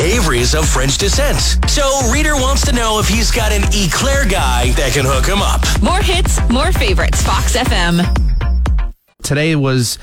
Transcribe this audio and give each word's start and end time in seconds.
Avery's 0.00 0.54
of 0.54 0.68
French 0.68 0.98
descent. 0.98 1.38
So 1.68 2.10
Reader 2.12 2.34
wants 2.34 2.64
to 2.66 2.74
know 2.74 2.98
if 2.98 3.08
he's 3.08 3.30
got 3.30 3.52
an 3.52 3.62
eclair 3.72 4.26
guy 4.26 4.72
that 4.72 4.92
can 4.92 5.04
hook 5.04 5.26
him 5.26 5.40
up. 5.42 5.62
More 5.82 6.02
hits, 6.02 6.40
more 6.50 6.72
favorites. 6.72 7.22
Fox 7.22 7.56
FM. 7.56 8.02
Today 9.22 9.56
was 9.56 9.98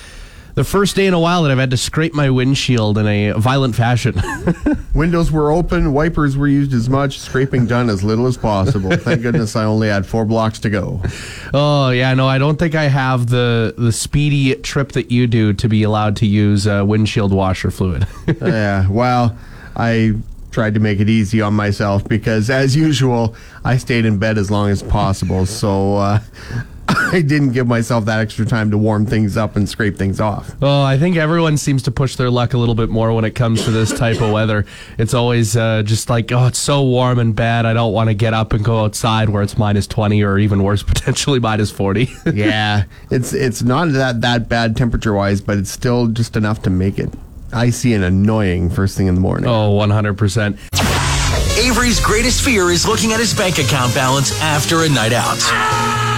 the 0.56 0.64
first 0.64 0.96
day 0.96 1.06
in 1.06 1.14
a 1.14 1.20
while 1.20 1.44
that 1.44 1.52
I've 1.52 1.58
had 1.58 1.72
to 1.72 1.78
scrape 1.78 2.14
my 2.14 2.30
windshield 2.30 2.98
in 2.98 3.08
a 3.08 3.32
violent 3.34 3.76
fashion. 3.76 4.22
Windows 4.94 5.32
were 5.32 5.52
open, 5.52 5.94
wipers 5.94 6.36
were 6.36 6.48
used 6.48 6.74
as 6.74 6.90
much, 6.90 7.20
scraping 7.20 7.66
done 7.68 7.90
as 7.90 8.04
little 8.04 8.28
as 8.28 8.38
possible. 8.38 8.92
Thank 8.92 9.22
goodness 9.24 9.56
I 9.56 9.64
only 9.64 9.88
had 9.88 10.06
four 10.06 10.26
blocks 10.26 10.60
to 10.60 10.70
go. 10.70 11.02
oh 11.54 11.90
yeah, 11.92 12.14
no, 12.14 12.28
I 12.28 12.38
don't 12.38 12.58
think 12.60 12.76
I 12.76 12.84
have 12.86 13.28
the 13.28 13.74
the 13.78 13.92
speedy 13.92 14.56
trip 14.56 14.92
that 14.94 15.12
you 15.12 15.28
do 15.28 15.54
to 15.54 15.70
be 15.70 15.84
allowed 15.84 16.16
to 16.18 16.26
use 16.26 16.68
uh, 16.68 16.84
windshield 16.86 17.32
washer 17.32 17.72
fluid. 17.72 18.06
yeah, 18.42 18.88
well, 18.90 19.38
I 19.76 20.14
tried 20.52 20.74
to 20.74 20.80
make 20.80 21.00
it 21.00 21.10
easy 21.10 21.42
on 21.42 21.54
myself 21.54 22.08
because, 22.08 22.50
as 22.50 22.76
usual, 22.76 23.36
I 23.64 23.78
stayed 23.78 24.06
in 24.06 24.18
bed 24.18 24.38
as 24.38 24.52
long 24.52 24.70
as 24.70 24.84
possible. 24.84 25.46
So 25.46 25.96
uh, 25.96 26.20
I 27.14 27.22
didn't 27.22 27.52
give 27.52 27.68
myself 27.68 28.06
that 28.06 28.20
extra 28.20 28.46
time 28.46 28.72
to 28.72 28.78
warm 28.78 29.06
things 29.06 29.38
up 29.38 29.56
and 29.56 29.68
scrape 29.68 29.98
things 29.98 30.20
off. 30.20 30.56
Oh, 30.62 30.84
I 30.84 30.98
think 30.98 31.16
everyone 31.16 31.58
seems 31.58 31.84
to 31.84 31.92
push 31.92 32.16
their 32.16 32.30
luck 32.30 32.54
a 32.54 32.58
little 32.58 32.76
bit 32.76 32.90
more 32.90 33.14
when 33.14 33.24
it 33.24 33.32
comes 33.32 33.64
to 33.66 33.72
this 33.72 33.94
type 33.98 34.22
of 34.22 34.32
weather. 34.32 34.66
It's 34.98 35.14
always 35.14 35.56
uh, 35.56 35.84
just 35.84 36.10
like, 36.10 36.32
oh, 36.32 36.48
it's 36.48 36.60
so 36.60 36.84
warm 36.84 37.20
and 37.20 37.36
bad. 37.36 37.66
I 37.66 37.74
don't 37.74 37.94
want 37.94 38.10
to 38.10 38.14
get 38.14 38.34
up 38.34 38.54
and 38.54 38.64
go 38.64 38.84
outside 38.84 39.30
where 39.30 39.44
it's 39.44 39.58
minus 39.58 39.88
20 39.88 40.22
or 40.24 40.38
even 40.38 40.64
worse, 40.64 40.84
potentially 40.92 41.40
minus 41.40 41.72
40. 41.72 42.10
yeah, 42.34 42.86
it's 43.10 43.34
it's 43.34 43.62
not 43.62 43.92
that 43.94 44.22
that 44.22 44.50
bad 44.50 44.76
temperature 44.76 45.14
wise, 45.14 45.42
but 45.42 45.58
it's 45.58 45.72
still 45.72 46.08
just 46.08 46.36
enough 46.36 46.62
to 46.64 46.70
make 46.70 47.00
it 47.00 47.14
icy 47.54 47.94
and 47.94 48.04
annoying 48.04 48.70
first 48.70 48.98
thing 48.98 49.08
in 49.08 49.16
the 49.16 49.22
morning. 49.22 49.50
oh, 49.50 49.72
100%. 49.78 50.58
Avery's 51.58 52.00
greatest 52.00 52.42
fear 52.44 52.70
is 52.72 52.88
looking 52.88 53.12
at 53.14 53.20
his 53.20 53.34
bank 53.34 53.60
account 53.60 53.94
balance 53.94 54.32
after 54.42 54.84
a 54.84 54.90
night 54.90 55.14
out. 55.14 55.38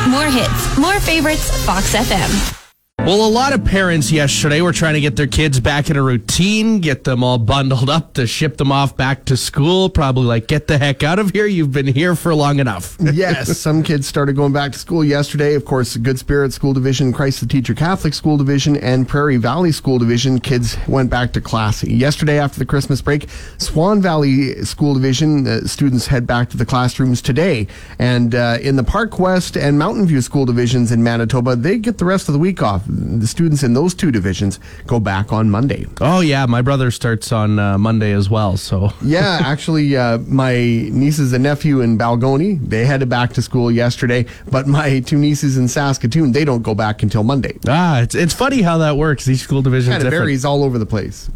More 0.09 0.27
hits, 0.29 0.77
more 0.77 0.99
favorites. 0.99 1.49
Fox 1.65 1.93
FM. 1.95 2.62
Well, 3.05 3.27
a 3.27 3.29
lot 3.29 3.51
of 3.51 3.65
parents 3.65 4.13
yesterday 4.13 4.61
were 4.61 4.71
trying 4.71 4.93
to 4.93 5.01
get 5.01 5.17
their 5.17 5.27
kids 5.27 5.59
back 5.59 5.89
in 5.89 5.97
a 5.97 6.01
routine, 6.01 6.79
get 6.79 7.03
them 7.03 7.21
all 7.21 7.37
bundled 7.37 7.89
up 7.89 8.13
to 8.13 8.25
ship 8.25 8.55
them 8.55 8.71
off 8.71 8.95
back 8.95 9.25
to 9.25 9.35
school. 9.35 9.89
Probably 9.89 10.23
like, 10.23 10.47
get 10.47 10.67
the 10.67 10.77
heck 10.77 11.03
out 11.03 11.19
of 11.19 11.31
here. 11.31 11.45
You've 11.45 11.73
been 11.73 11.85
here 11.85 12.15
for 12.15 12.33
long 12.33 12.59
enough. 12.59 12.95
yes, 13.01 13.57
some 13.57 13.83
kids 13.83 14.07
started 14.07 14.37
going 14.37 14.53
back 14.53 14.71
to 14.71 14.79
school 14.79 15.03
yesterday. 15.03 15.53
Of 15.53 15.65
course, 15.65 15.97
Good 15.97 16.17
Spirit 16.17 16.53
School 16.53 16.71
Division, 16.71 17.11
Christ 17.11 17.41
the 17.41 17.45
Teacher 17.45 17.73
Catholic 17.73 18.13
School 18.13 18.37
Division, 18.37 18.77
and 18.77 19.05
Prairie 19.05 19.35
Valley 19.35 19.73
School 19.73 19.99
Division 19.99 20.39
kids 20.39 20.77
went 20.87 21.09
back 21.09 21.33
to 21.33 21.41
class 21.41 21.83
yesterday 21.83 22.39
after 22.39 22.57
the 22.57 22.65
Christmas 22.65 23.01
break. 23.01 23.27
Swan 23.57 24.01
Valley 24.01 24.63
School 24.63 24.93
Division 24.93 25.45
uh, 25.45 25.59
students 25.65 26.07
head 26.07 26.25
back 26.25 26.49
to 26.51 26.57
the 26.57 26.65
classrooms 26.65 27.21
today, 27.21 27.67
and 27.99 28.33
uh, 28.33 28.59
in 28.61 28.77
the 28.77 28.83
Park 28.83 29.19
West 29.19 29.57
and 29.57 29.77
Mountain 29.77 30.05
View 30.05 30.21
School 30.21 30.45
Divisions 30.45 30.93
in 30.93 31.03
Manitoba, 31.03 31.57
they 31.57 31.77
get 31.77 31.97
the 31.97 32.05
rest 32.05 32.29
of 32.29 32.33
the 32.33 32.39
week 32.39 32.63
off. 32.63 32.87
The 33.19 33.27
students 33.27 33.63
in 33.63 33.73
those 33.73 33.93
two 33.93 34.11
divisions 34.11 34.59
go 34.87 34.99
back 34.99 35.31
on 35.33 35.49
Monday. 35.49 35.85
Oh, 36.01 36.21
yeah. 36.21 36.45
My 36.45 36.61
brother 36.61 36.91
starts 36.91 37.31
on 37.31 37.57
uh, 37.59 37.77
Monday 37.77 38.11
as 38.11 38.29
well. 38.29 38.57
So, 38.57 38.91
Yeah, 39.03 39.39
actually, 39.43 39.95
uh, 39.97 40.19
my 40.19 40.53
nieces 40.55 41.33
and 41.33 41.43
nephew 41.43 41.81
in 41.81 41.97
Balgonie, 41.97 42.59
they 42.67 42.85
headed 42.85 43.09
back 43.09 43.33
to 43.33 43.41
school 43.41 43.71
yesterday, 43.71 44.25
but 44.49 44.67
my 44.67 44.99
two 45.01 45.17
nieces 45.17 45.57
in 45.57 45.67
Saskatoon, 45.67 46.31
they 46.31 46.45
don't 46.45 46.61
go 46.63 46.75
back 46.75 47.03
until 47.03 47.23
Monday. 47.23 47.57
ah, 47.67 48.01
it's, 48.01 48.15
it's 48.15 48.33
funny 48.33 48.61
how 48.61 48.77
that 48.79 48.97
works. 48.97 49.27
Each 49.27 49.39
school 49.39 49.61
division 49.61 49.93
is 49.93 49.97
Kind 50.03 50.07
of 50.07 50.11
varies 50.11 50.45
all 50.45 50.63
over 50.63 50.77
the 50.77 50.85
place. 50.85 51.29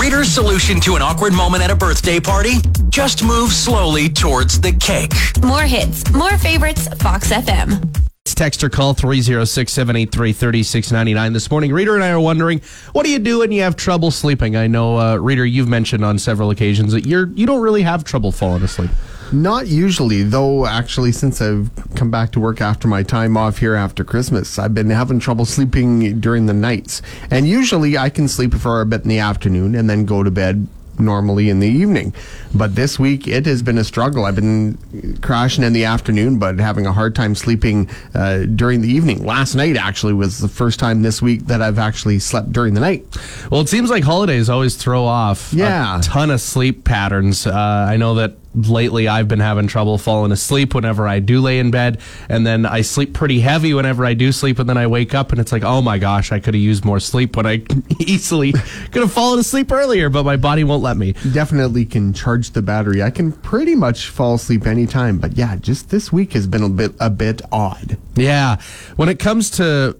Reader's 0.00 0.28
solution 0.28 0.80
to 0.80 0.96
an 0.96 1.02
awkward 1.02 1.32
moment 1.34 1.62
at 1.62 1.70
a 1.70 1.76
birthday 1.76 2.18
party? 2.18 2.54
Just 2.88 3.22
move 3.22 3.50
slowly 3.52 4.08
towards 4.08 4.60
the 4.60 4.72
cake. 4.72 5.12
More 5.44 5.62
hits, 5.62 6.10
more 6.12 6.36
favorites. 6.38 6.88
Fox 7.00 7.30
FM. 7.32 8.11
It's 8.24 8.36
text 8.36 8.62
or 8.62 8.70
call 8.70 8.94
306 8.94 9.72
783 9.72 10.32
3699. 10.32 11.32
This 11.32 11.50
morning, 11.50 11.72
Reader 11.72 11.96
and 11.96 12.04
I 12.04 12.10
are 12.10 12.20
wondering, 12.20 12.60
what 12.92 13.04
do 13.04 13.10
you 13.10 13.18
do 13.18 13.40
when 13.40 13.50
you 13.50 13.62
have 13.62 13.74
trouble 13.74 14.12
sleeping? 14.12 14.54
I 14.54 14.68
know, 14.68 14.96
uh, 14.96 15.16
Reader, 15.16 15.44
you've 15.44 15.66
mentioned 15.66 16.04
on 16.04 16.20
several 16.20 16.50
occasions 16.50 16.92
that 16.92 17.04
you're, 17.04 17.26
you 17.30 17.46
don't 17.46 17.60
really 17.60 17.82
have 17.82 18.04
trouble 18.04 18.30
falling 18.30 18.62
asleep. 18.62 18.92
Not 19.32 19.66
usually, 19.66 20.22
though, 20.22 20.66
actually, 20.66 21.10
since 21.10 21.42
I've 21.42 21.68
come 21.96 22.12
back 22.12 22.30
to 22.32 22.38
work 22.40 22.60
after 22.60 22.86
my 22.86 23.02
time 23.02 23.36
off 23.36 23.58
here 23.58 23.74
after 23.74 24.04
Christmas, 24.04 24.56
I've 24.56 24.72
been 24.72 24.90
having 24.90 25.18
trouble 25.18 25.44
sleeping 25.44 26.20
during 26.20 26.46
the 26.46 26.52
nights. 26.52 27.02
And 27.28 27.48
usually 27.48 27.98
I 27.98 28.08
can 28.08 28.28
sleep 28.28 28.54
for 28.54 28.80
a 28.80 28.86
bit 28.86 29.02
in 29.02 29.08
the 29.08 29.18
afternoon 29.18 29.74
and 29.74 29.90
then 29.90 30.04
go 30.04 30.22
to 30.22 30.30
bed 30.30 30.68
normally 30.98 31.48
in 31.50 31.60
the 31.60 31.68
evening. 31.68 32.14
But 32.54 32.74
this 32.74 32.98
week 32.98 33.26
it 33.26 33.46
has 33.46 33.62
been 33.62 33.78
a 33.78 33.84
struggle. 33.84 34.24
I've 34.24 34.36
been 34.36 35.18
crashing 35.22 35.64
in 35.64 35.72
the 35.72 35.84
afternoon, 35.84 36.38
but 36.38 36.58
having 36.58 36.86
a 36.86 36.92
hard 36.92 37.14
time 37.14 37.34
sleeping 37.34 37.88
uh, 38.14 38.44
during 38.54 38.80
the 38.82 38.88
evening. 38.88 39.24
Last 39.24 39.54
night 39.54 39.76
actually 39.76 40.12
was 40.12 40.38
the 40.38 40.48
first 40.48 40.78
time 40.78 41.02
this 41.02 41.22
week 41.22 41.46
that 41.46 41.62
I've 41.62 41.78
actually 41.78 42.18
slept 42.18 42.52
during 42.52 42.74
the 42.74 42.80
night. 42.80 43.04
Well, 43.50 43.60
it 43.60 43.68
seems 43.68 43.90
like 43.90 44.04
holidays 44.04 44.48
always 44.48 44.76
throw 44.76 45.04
off 45.04 45.52
Yeah. 45.52 45.98
a 45.98 46.02
ton 46.02 46.30
of 46.30 46.40
sleep 46.40 46.84
patterns. 46.84 47.46
Uh, 47.46 47.52
I 47.88 47.96
know 47.96 48.14
that 48.16 48.36
lately 48.54 49.08
I've 49.08 49.28
been 49.28 49.40
having 49.40 49.66
trouble 49.66 49.98
falling 49.98 50.32
asleep 50.32 50.74
whenever 50.74 51.06
I 51.06 51.20
do 51.20 51.40
lay 51.40 51.58
in 51.58 51.70
bed, 51.70 52.00
and 52.28 52.46
then 52.46 52.66
I 52.66 52.82
sleep 52.82 53.14
pretty 53.14 53.40
heavy 53.40 53.74
whenever 53.74 54.04
I 54.04 54.14
do 54.14 54.32
sleep, 54.32 54.58
and 54.58 54.68
then 54.68 54.76
I 54.76 54.86
wake 54.86 55.14
up 55.14 55.32
and 55.32 55.40
it's 55.40 55.52
like, 55.52 55.64
oh 55.64 55.82
my 55.82 55.98
gosh, 55.98 56.32
I 56.32 56.40
could 56.40 56.54
have 56.54 56.62
used 56.62 56.84
more 56.84 57.00
sleep 57.00 57.36
when 57.36 57.46
I 57.46 57.62
easily 57.98 58.52
could 58.52 59.02
have 59.02 59.12
fallen 59.12 59.38
asleep 59.38 59.72
earlier, 59.72 60.08
but 60.08 60.24
my 60.24 60.36
body 60.36 60.64
won't 60.64 60.82
let 60.82 60.96
me. 60.96 61.12
Definitely 61.32 61.84
can 61.84 62.12
charge 62.12 62.50
the 62.50 62.62
battery. 62.62 63.02
I 63.02 63.10
can 63.10 63.32
pretty 63.32 63.74
much 63.74 64.08
fall 64.08 64.34
asleep 64.34 64.66
anytime, 64.66 65.18
but 65.18 65.36
yeah, 65.36 65.56
just 65.56 65.90
this 65.90 66.12
week 66.12 66.32
has 66.34 66.46
been 66.46 66.62
a 66.62 66.68
bit 66.68 66.92
a 67.00 67.10
bit 67.10 67.42
odd. 67.50 67.96
Yeah. 68.14 68.60
When 68.96 69.08
it 69.08 69.18
comes 69.18 69.50
to 69.52 69.96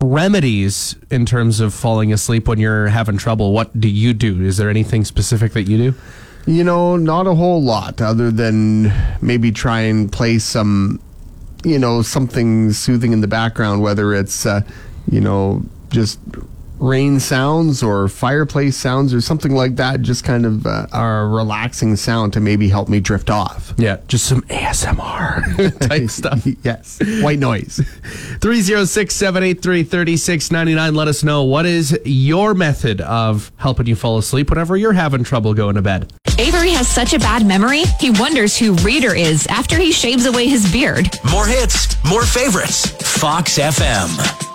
remedies 0.00 0.96
in 1.10 1.24
terms 1.26 1.60
of 1.60 1.72
falling 1.72 2.12
asleep 2.12 2.46
when 2.48 2.58
you're 2.58 2.88
having 2.88 3.16
trouble, 3.16 3.52
what 3.52 3.78
do 3.78 3.88
you 3.88 4.12
do? 4.12 4.42
Is 4.42 4.56
there 4.56 4.70
anything 4.70 5.04
specific 5.04 5.52
that 5.52 5.62
you 5.62 5.76
do? 5.78 5.94
You 6.46 6.62
know, 6.62 6.96
not 6.96 7.26
a 7.26 7.34
whole 7.34 7.62
lot 7.62 8.02
other 8.02 8.30
than 8.30 8.92
maybe 9.22 9.50
try 9.50 9.80
and 9.80 10.12
play 10.12 10.38
some, 10.38 11.00
you 11.64 11.78
know, 11.78 12.02
something 12.02 12.72
soothing 12.72 13.12
in 13.12 13.22
the 13.22 13.26
background, 13.26 13.80
whether 13.80 14.12
it's, 14.12 14.44
uh, 14.44 14.60
you 15.10 15.22
know, 15.22 15.62
just 15.88 16.18
rain 16.84 17.18
sounds 17.18 17.82
or 17.82 18.08
fireplace 18.08 18.76
sounds 18.76 19.14
or 19.14 19.20
something 19.20 19.54
like 19.54 19.76
that, 19.76 20.02
just 20.02 20.22
kind 20.22 20.44
of 20.44 20.66
uh, 20.66 20.86
a 20.92 21.26
relaxing 21.26 21.96
sound 21.96 22.32
to 22.34 22.40
maybe 22.40 22.68
help 22.68 22.88
me 22.88 23.00
drift 23.00 23.30
off. 23.30 23.72
Yeah, 23.78 23.98
just 24.06 24.26
some 24.26 24.42
ASMR 24.42 25.78
type 25.88 26.10
stuff. 26.10 26.46
yes, 26.62 27.00
white 27.22 27.38
noise. 27.38 27.76
306 28.40 29.14
783 29.14 29.82
3699. 29.82 30.94
Let 30.94 31.08
us 31.08 31.24
know 31.24 31.44
what 31.44 31.66
is 31.66 31.98
your 32.04 32.54
method 32.54 33.00
of 33.00 33.50
helping 33.56 33.86
you 33.86 33.96
fall 33.96 34.18
asleep 34.18 34.50
whenever 34.50 34.76
you're 34.76 34.92
having 34.92 35.24
trouble 35.24 35.54
going 35.54 35.76
to 35.76 35.82
bed. 35.82 36.12
Avery 36.38 36.70
has 36.70 36.88
such 36.88 37.14
a 37.14 37.18
bad 37.18 37.46
memory, 37.46 37.82
he 38.00 38.10
wonders 38.10 38.58
who 38.58 38.74
Reader 38.76 39.14
is 39.14 39.46
after 39.46 39.78
he 39.78 39.92
shaves 39.92 40.26
away 40.26 40.46
his 40.48 40.70
beard. 40.72 41.08
More 41.30 41.46
hits, 41.46 41.96
more 42.04 42.24
favorites. 42.26 42.86
Fox 43.20 43.58
FM. 43.58 44.53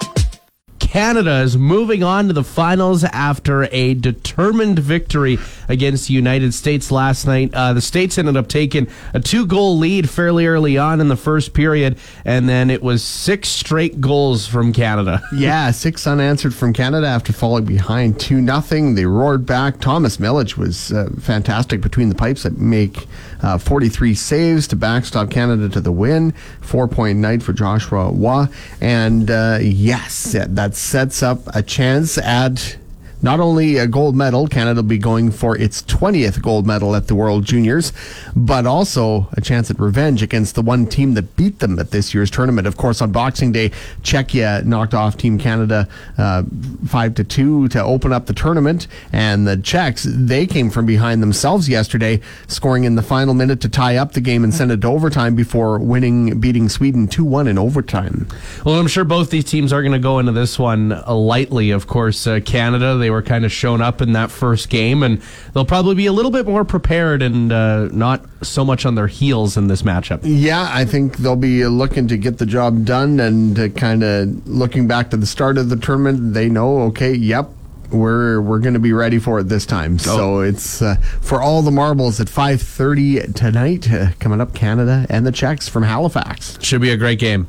Canada 0.89 1.41
is 1.41 1.55
moving 1.55 2.01
on 2.01 2.25
to 2.25 2.33
the 2.33 2.43
finals 2.43 3.03
after 3.03 3.65
a 3.71 3.93
determined 3.93 4.79
victory 4.79 5.37
against 5.67 6.07
the 6.07 6.15
United 6.15 6.51
States 6.51 6.89
last 6.89 7.27
night. 7.27 7.53
Uh, 7.53 7.73
the 7.73 7.79
States 7.79 8.17
ended 8.17 8.35
up 8.35 8.47
taking 8.47 8.87
a 9.13 9.19
two 9.19 9.45
goal 9.45 9.77
lead 9.77 10.09
fairly 10.09 10.47
early 10.47 10.79
on 10.79 10.99
in 10.99 11.07
the 11.07 11.15
first 11.15 11.53
period, 11.53 11.95
and 12.25 12.49
then 12.49 12.71
it 12.71 12.81
was 12.81 13.03
six 13.03 13.49
straight 13.49 14.01
goals 14.01 14.47
from 14.47 14.73
Canada. 14.73 15.21
Yeah, 15.39 15.71
six 15.71 16.05
unanswered 16.05 16.53
from 16.53 16.73
Canada 16.73 17.07
after 17.07 17.31
falling 17.31 17.63
behind 17.63 18.19
2 18.19 18.41
nothing. 18.41 18.95
They 18.95 19.05
roared 19.05 19.45
back. 19.45 19.79
Thomas 19.79 20.17
Milic 20.17 20.57
was 20.57 20.91
uh, 20.91 21.09
fantastic 21.19 21.79
between 21.81 22.09
the 22.09 22.15
pipes 22.15 22.43
that 22.43 22.57
make 22.57 23.07
uh, 23.41 23.57
43 23.57 24.15
saves 24.15 24.67
to 24.67 24.75
backstop 24.75 25.29
Canada 25.29 25.69
to 25.69 25.79
the 25.79 25.93
win. 25.93 26.33
Four 26.59 26.87
point 26.89 27.19
night 27.19 27.41
for 27.41 27.53
Joshua 27.53 28.11
Roy. 28.11 28.47
And 28.81 29.31
uh, 29.31 29.59
yes, 29.61 30.33
that 30.33 30.55
that 30.55 30.75
sets 30.79 31.21
up 31.21 31.41
a 31.53 31.61
chance 31.61 32.17
at 32.17 32.77
not 33.21 33.39
only 33.39 33.77
a 33.77 33.87
gold 33.87 34.15
medal, 34.15 34.47
Canada 34.47 34.81
will 34.81 34.87
be 34.87 34.97
going 34.97 35.31
for 35.31 35.57
its 35.57 35.81
20th 35.83 36.41
gold 36.41 36.65
medal 36.65 36.95
at 36.95 37.07
the 37.07 37.15
World 37.15 37.43
Juniors, 37.43 37.91
but 38.35 38.65
also 38.65 39.27
a 39.33 39.41
chance 39.41 39.69
at 39.69 39.79
revenge 39.79 40.21
against 40.23 40.55
the 40.55 40.61
one 40.61 40.85
team 40.85 41.13
that 41.15 41.35
beat 41.35 41.59
them 41.59 41.77
at 41.79 41.91
this 41.91 42.13
year's 42.13 42.31
tournament. 42.31 42.67
Of 42.67 42.77
course, 42.77 43.01
on 43.01 43.11
Boxing 43.11 43.51
Day, 43.51 43.69
Czechia 44.01 44.63
knocked 44.63 44.93
off 44.93 45.17
Team 45.17 45.37
Canada 45.37 45.87
uh, 46.17 46.43
five 46.87 47.15
to 47.15 47.23
two 47.23 47.67
to 47.69 47.83
open 47.83 48.13
up 48.13 48.25
the 48.25 48.33
tournament, 48.33 48.87
and 49.11 49.47
the 49.47 49.57
Czechs 49.57 50.05
they 50.09 50.47
came 50.47 50.69
from 50.69 50.85
behind 50.85 51.21
themselves 51.21 51.67
yesterday, 51.67 52.21
scoring 52.47 52.85
in 52.85 52.95
the 52.95 53.01
final 53.01 53.33
minute 53.33 53.59
to 53.61 53.69
tie 53.69 53.97
up 53.97 54.13
the 54.13 54.21
game 54.21 54.43
and 54.43 54.53
send 54.53 54.71
it 54.71 54.81
to 54.81 54.87
overtime 54.87 55.35
before 55.35 55.79
winning, 55.79 56.39
beating 56.39 56.69
Sweden 56.69 57.07
two 57.07 57.25
one 57.25 57.47
in 57.47 57.57
overtime. 57.57 58.27
Well, 58.65 58.75
I'm 58.75 58.87
sure 58.87 59.03
both 59.03 59.29
these 59.29 59.45
teams 59.45 59.73
are 59.73 59.81
going 59.81 59.93
to 59.93 59.99
go 59.99 60.19
into 60.19 60.31
this 60.31 60.57
one 60.57 60.89
lightly. 61.07 61.71
Of 61.71 61.87
course, 61.87 62.25
uh, 62.25 62.39
Canada, 62.45 62.95
they 62.95 63.08
were 63.09 63.21
kind 63.21 63.45
of 63.45 63.51
shown 63.51 63.81
up 63.81 64.01
in 64.01 64.13
that 64.13 64.31
first 64.31 64.69
game, 64.69 65.03
and 65.03 65.21
they'll 65.53 65.65
probably 65.65 65.95
be 65.95 66.05
a 66.05 66.13
little 66.13 66.31
bit 66.31 66.45
more 66.45 66.65
prepared 66.65 67.21
and 67.21 67.51
uh, 67.51 67.85
not 67.91 68.25
so 68.41 68.63
much 68.63 68.85
on 68.85 68.95
their 68.95 69.07
heels 69.07 69.57
in 69.57 69.67
this 69.67 69.81
matchup. 69.81 70.19
Yeah, 70.23 70.69
I 70.71 70.85
think 70.85 71.17
they'll 71.17 71.35
be 71.35 71.65
looking 71.65 72.07
to 72.07 72.17
get 72.17 72.37
the 72.37 72.45
job 72.45 72.85
done 72.85 73.19
and 73.19 73.57
uh, 73.57 73.69
kind 73.69 74.03
of 74.03 74.47
looking 74.47 74.87
back 74.87 75.09
to 75.11 75.17
the 75.17 75.25
start 75.25 75.57
of 75.57 75.69
the 75.69 75.75
tournament. 75.75 76.33
They 76.33 76.49
know, 76.49 76.81
okay, 76.83 77.13
yep, 77.13 77.49
we're 77.91 78.41
we're 78.41 78.59
going 78.59 78.73
to 78.73 78.79
be 78.79 78.93
ready 78.93 79.19
for 79.19 79.39
it 79.39 79.49
this 79.49 79.65
time. 79.65 79.99
So 79.99 80.39
it's 80.39 80.81
uh, 80.81 80.95
for 81.21 81.41
all 81.41 81.61
the 81.61 81.71
marbles 81.71 82.19
at 82.19 82.27
5:30 82.27 83.33
tonight. 83.33 83.91
Uh, 83.91 84.07
coming 84.19 84.41
up, 84.41 84.53
Canada 84.53 85.05
and 85.09 85.25
the 85.25 85.31
Czechs 85.31 85.67
from 85.67 85.83
Halifax. 85.83 86.57
Should 86.61 86.81
be 86.81 86.91
a 86.91 86.97
great 86.97 87.19
game. 87.19 87.47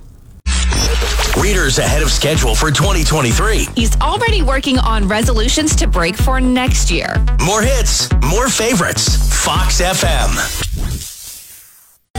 Readers 1.38 1.78
ahead 1.78 2.02
of 2.02 2.10
schedule 2.10 2.54
for 2.54 2.70
2023. 2.70 3.66
He's 3.76 3.96
already 4.00 4.42
working 4.42 4.78
on 4.78 5.06
resolutions 5.08 5.74
to 5.76 5.86
break 5.86 6.16
for 6.16 6.40
next 6.40 6.90
year. 6.90 7.14
More 7.44 7.62
hits, 7.62 8.12
more 8.30 8.48
favorites. 8.48 9.16
Fox 9.44 9.80
FM. 9.80 10.36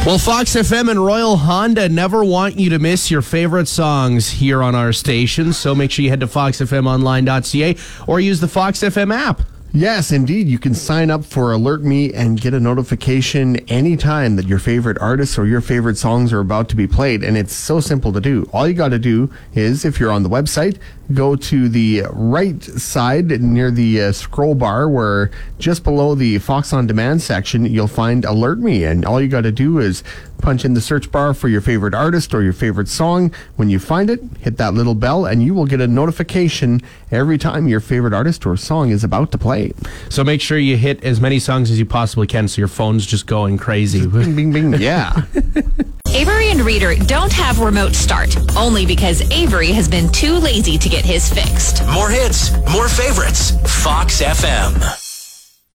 Well, 0.06 0.18
Fox 0.18 0.56
FM 0.56 0.90
and 0.90 1.06
Royal 1.06 1.38
Honda 1.38 1.88
never 1.90 2.24
want 2.24 2.58
you 2.58 2.72
to 2.72 2.80
miss 2.80 3.12
your 3.12 3.22
favorite 3.22 3.68
songs 3.68 4.30
here 4.30 4.64
on 4.64 4.74
our 4.74 4.92
station. 4.94 5.54
So 5.54 5.76
make 5.76 5.92
sure 5.92 6.04
you 6.04 6.10
head 6.10 6.22
to 6.22 6.28
foxfmonline.ca 6.28 7.78
or 8.08 8.20
use 8.20 8.40
the 8.40 8.48
Fox 8.48 8.80
FM 8.80 9.14
app. 9.14 9.42
Yes, 9.74 10.12
indeed. 10.12 10.48
You 10.48 10.60
can 10.60 10.74
sign 10.74 11.10
up 11.10 11.24
for 11.24 11.54
Alert 11.54 11.82
Me 11.82 12.14
and 12.14 12.42
get 12.42 12.54
a 12.54 12.60
notification 12.60 13.56
anytime 13.70 14.36
that 14.36 14.46
your 14.46 14.60
favorite 14.60 14.98
artists 15.00 15.38
or 15.40 15.46
your 15.46 15.62
favorite 15.62 15.98
songs 15.98 16.34
are 16.34 16.42
about 16.42 16.68
to 16.70 16.76
be 16.76 16.88
played. 16.88 17.24
And 17.24 17.38
it's 17.38 17.54
so 17.54 17.80
simple 17.80 18.12
to 18.12 18.20
do. 18.20 18.50
All 18.52 18.68
you 18.68 18.74
got 18.74 18.90
to 18.90 19.00
do 19.00 19.32
is, 19.54 19.86
if 19.86 19.98
you're 19.98 20.12
on 20.12 20.24
the 20.24 20.30
website, 20.30 20.78
go 21.12 21.36
to 21.36 21.70
the 21.70 22.04
right 22.12 22.62
side 22.64 23.30
near 23.42 23.72
the 23.72 24.02
uh, 24.02 24.12
scroll 24.12 24.56
bar 24.56 24.90
where 24.90 25.32
just 25.60 25.84
below 25.84 26.16
the 26.16 26.40
Fox 26.40 26.74
On 26.74 26.88
Demand 26.88 27.22
section, 27.22 27.66
you'll 27.66 27.88
find 27.88 28.26
Alert 28.26 28.60
Me. 28.60 28.84
And 28.84 29.06
all 29.06 29.22
you 29.22 29.28
got 29.28 29.42
to 29.42 29.52
do 29.52 29.80
is 29.80 30.04
punch 30.42 30.66
in 30.66 30.74
the 30.74 30.82
search 30.82 31.12
bar 31.12 31.34
for 31.34 31.48
your 31.48 31.62
favorite 31.62 31.94
artist 31.94 32.34
or 32.34 32.42
your 32.42 32.54
favorite 32.54 32.88
song. 32.88 33.32
When 33.56 33.70
you 33.70 33.80
find 33.80 34.10
it, 34.10 34.22
hit 34.40 34.58
that 34.58 34.74
little 34.74 34.96
bell 34.96 35.26
and 35.26 35.44
you 35.44 35.54
will 35.54 35.66
get 35.68 35.82
a 35.82 35.88
notification 35.88 36.82
every 37.12 37.38
time 37.38 37.68
your 37.68 37.80
favorite 37.80 38.14
artist 38.14 38.46
or 38.46 38.58
song 38.58 38.90
is 38.90 39.04
about 39.04 39.32
to 39.34 39.38
play. 39.38 39.72
So 40.10 40.24
make 40.24 40.42
sure 40.42 40.58
you 40.58 40.78
hit 40.78 41.04
as 41.04 41.22
many 41.22 41.40
songs 41.40 41.70
as 41.70 41.78
you 41.80 41.86
possibly 41.86 42.28
can 42.28 42.48
so 42.48 42.60
your 42.60 42.68
phone's 42.68 43.06
just 43.06 43.28
going 43.28 43.58
crazy. 43.58 44.06
Bing, 44.08 44.36
bing, 44.36 44.52
bing. 44.52 44.74
Yeah. 44.82 45.26
Avery 46.14 46.50
and 46.50 46.60
Reader 46.62 46.96
don't 46.96 47.32
have 47.32 47.60
remote 47.60 47.96
start, 47.96 48.36
only 48.58 48.86
because 48.86 49.22
Avery 49.32 49.68
has 49.68 49.88
been 49.88 50.12
too 50.12 50.34
lazy 50.34 50.78
to 50.78 50.90
get 50.90 51.06
his 51.06 51.32
fixed. 51.32 51.86
More 51.88 52.10
hits, 52.10 52.52
more 52.74 52.90
favorites. 52.90 53.52
Fox 53.82 54.22
FM. 54.22 55.00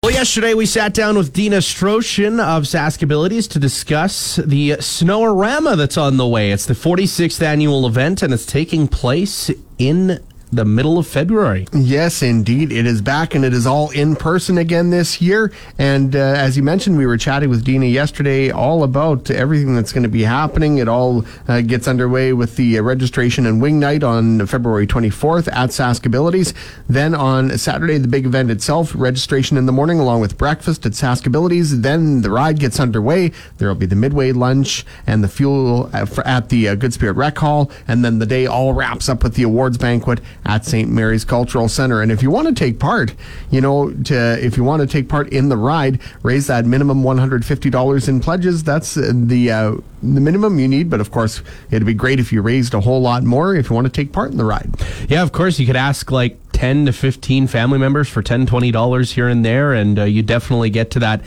Well, 0.03 0.13
yesterday 0.13 0.53
we 0.53 0.67
sat 0.67 0.93
down 0.93 1.17
with 1.17 1.33
Dina 1.33 1.57
Stroshin 1.57 2.39
of 2.39 2.65
Sask 2.65 3.03
Abilities 3.03 3.49
to 3.49 3.59
discuss 3.59 4.37
the 4.37 4.73
Snoworama 4.73 5.75
that's 5.77 5.97
on 5.97 6.19
the 6.19 6.29
way. 6.29 6.53
It's 6.53 6.67
the 6.67 6.75
46th 6.75 7.43
annual 7.43 7.87
event 7.87 8.23
and 8.23 8.35
it's 8.35 8.45
taking 8.45 8.89
place 8.89 9.51
in 9.79 10.21
the 10.57 10.65
middle 10.65 10.99
of 10.99 11.07
February. 11.07 11.67
Yes, 11.73 12.23
indeed. 12.23 12.73
It 12.73 12.87
is 12.87 13.01
back 13.03 13.35
and 13.35 13.45
it 13.45 13.53
is 13.53 13.67
all 13.67 13.91
in 13.91 14.17
person 14.17 14.59
again 14.59 14.91
this 14.91 15.21
year. 15.21 15.53
And 15.79 16.17
uh, 16.17 16.19
as 16.19 16.57
you 16.57 16.63
mentioned, 16.63 16.97
we 16.99 17.07
were 17.07 17.17
chatting 17.17 17.49
with 17.51 17.65
Dina 17.65 17.87
yesterday 17.87 18.51
all 18.51 18.83
about 18.83 19.31
everything 19.31 19.75
that's 19.75 19.93
going 19.93 20.03
to 20.03 20.09
be 20.09 20.23
happening. 20.23 20.79
It 20.79 20.89
all 20.89 21.25
uh, 21.49 21.61
gets 21.61 21.87
underway 21.87 22.33
with 22.33 22.57
the 22.57 22.79
uh, 22.79 22.83
registration 22.83 23.47
and 23.47 23.61
wing 23.63 23.79
night 23.79 24.03
on 24.03 24.47
February 24.47 24.87
24th 24.87 25.49
at 25.53 25.71
Sask 25.71 26.05
Abilities. 26.07 26.55
Then 26.89 27.15
on 27.15 27.57
Saturday, 27.59 27.99
the 27.99 28.09
big 28.09 28.27
event 28.27 28.51
itself, 28.51 28.93
registration 28.95 29.57
in 29.57 29.67
the 29.67 29.73
morning 29.73 30.01
along 30.01 30.21
with 30.21 30.39
breakfast 30.39 30.85
at 30.87 30.93
Sask 30.93 31.27
Abilities. 31.27 31.81
Then 31.83 32.23
the 32.23 32.31
ride 32.31 32.59
gets 32.59 32.81
underway. 32.81 33.33
There 33.59 33.69
will 33.69 33.75
be 33.75 33.87
the 33.87 33.97
midway 33.97 34.33
lunch 34.33 34.85
and 35.07 35.23
the 35.23 35.29
fuel 35.29 35.91
at, 35.93 36.09
for- 36.09 36.27
at 36.27 36.49
the 36.49 36.69
uh, 36.69 36.75
Good 36.75 36.93
Spirit 36.95 37.13
Rec 37.15 37.37
Hall. 37.39 37.71
And 37.87 38.05
then 38.05 38.19
the 38.19 38.27
day 38.27 38.47
all 38.47 38.73
wraps 38.73 39.09
up 39.09 39.23
with 39.23 39.35
the 39.35 39.43
awards 39.43 39.77
banquet 39.79 40.21
at 40.47 40.65
St. 40.65 40.91
Mary's 40.91 41.25
Cultural 41.25 41.69
Center. 41.69 42.01
And 42.01 42.11
if 42.11 42.23
you 42.23 42.31
want 42.31 42.49
to 42.49 42.55
take 42.55 42.79
part, 42.79 43.15
you 43.51 43.61
know, 43.61 43.93
to 44.05 44.45
if 44.45 44.57
you 44.57 44.65
want 44.65 44.81
to 44.81 44.87
take 44.87 45.09
part 45.09 45.29
in 45.31 45.49
the 45.49 45.57
ride, 45.57 46.01
raise 46.23 46.47
that 46.47 46.65
minimum 46.65 47.03
$150 47.03 48.09
in 48.09 48.21
pledges. 48.21 48.63
That's 48.63 48.97
uh, 48.97 49.13
the 49.15 49.51
uh, 49.51 49.75
the 50.03 50.21
minimum 50.21 50.59
you 50.59 50.69
need. 50.69 50.89
But 50.89 51.01
of 51.01 51.11
course, 51.11 51.43
it'd 51.71 51.87
be 51.87 51.95
great 51.95 52.21
if 52.21 52.33
you 52.33 52.43
raised 52.43 52.75
a 52.75 52.81
whole 52.81 53.01
lot 53.01 53.25
more 53.25 53.55
if 53.55 53.69
you 53.69 53.75
want 53.75 53.87
to 53.87 53.93
take 53.93 54.13
part 54.13 54.31
in 54.31 54.37
the 54.37 54.45
ride. 54.45 54.71
Yeah, 55.09 55.23
of 55.23 55.33
course, 55.33 55.59
you 55.59 55.67
could 55.67 55.77
ask 55.77 56.11
like 56.11 56.39
10 56.53 56.87
to 56.87 56.93
15 56.93 57.49
family 57.49 57.79
members 57.79 58.09
for 58.09 58.23
10 58.23 58.47
$20 58.47 59.13
here 59.13 59.29
and 59.29 59.45
there, 59.45 59.73
and 59.73 59.99
uh, 59.99 60.05
you 60.05 60.23
definitely 60.23 60.71
get 60.71 60.91
to 60.93 61.01
that 61.01 61.21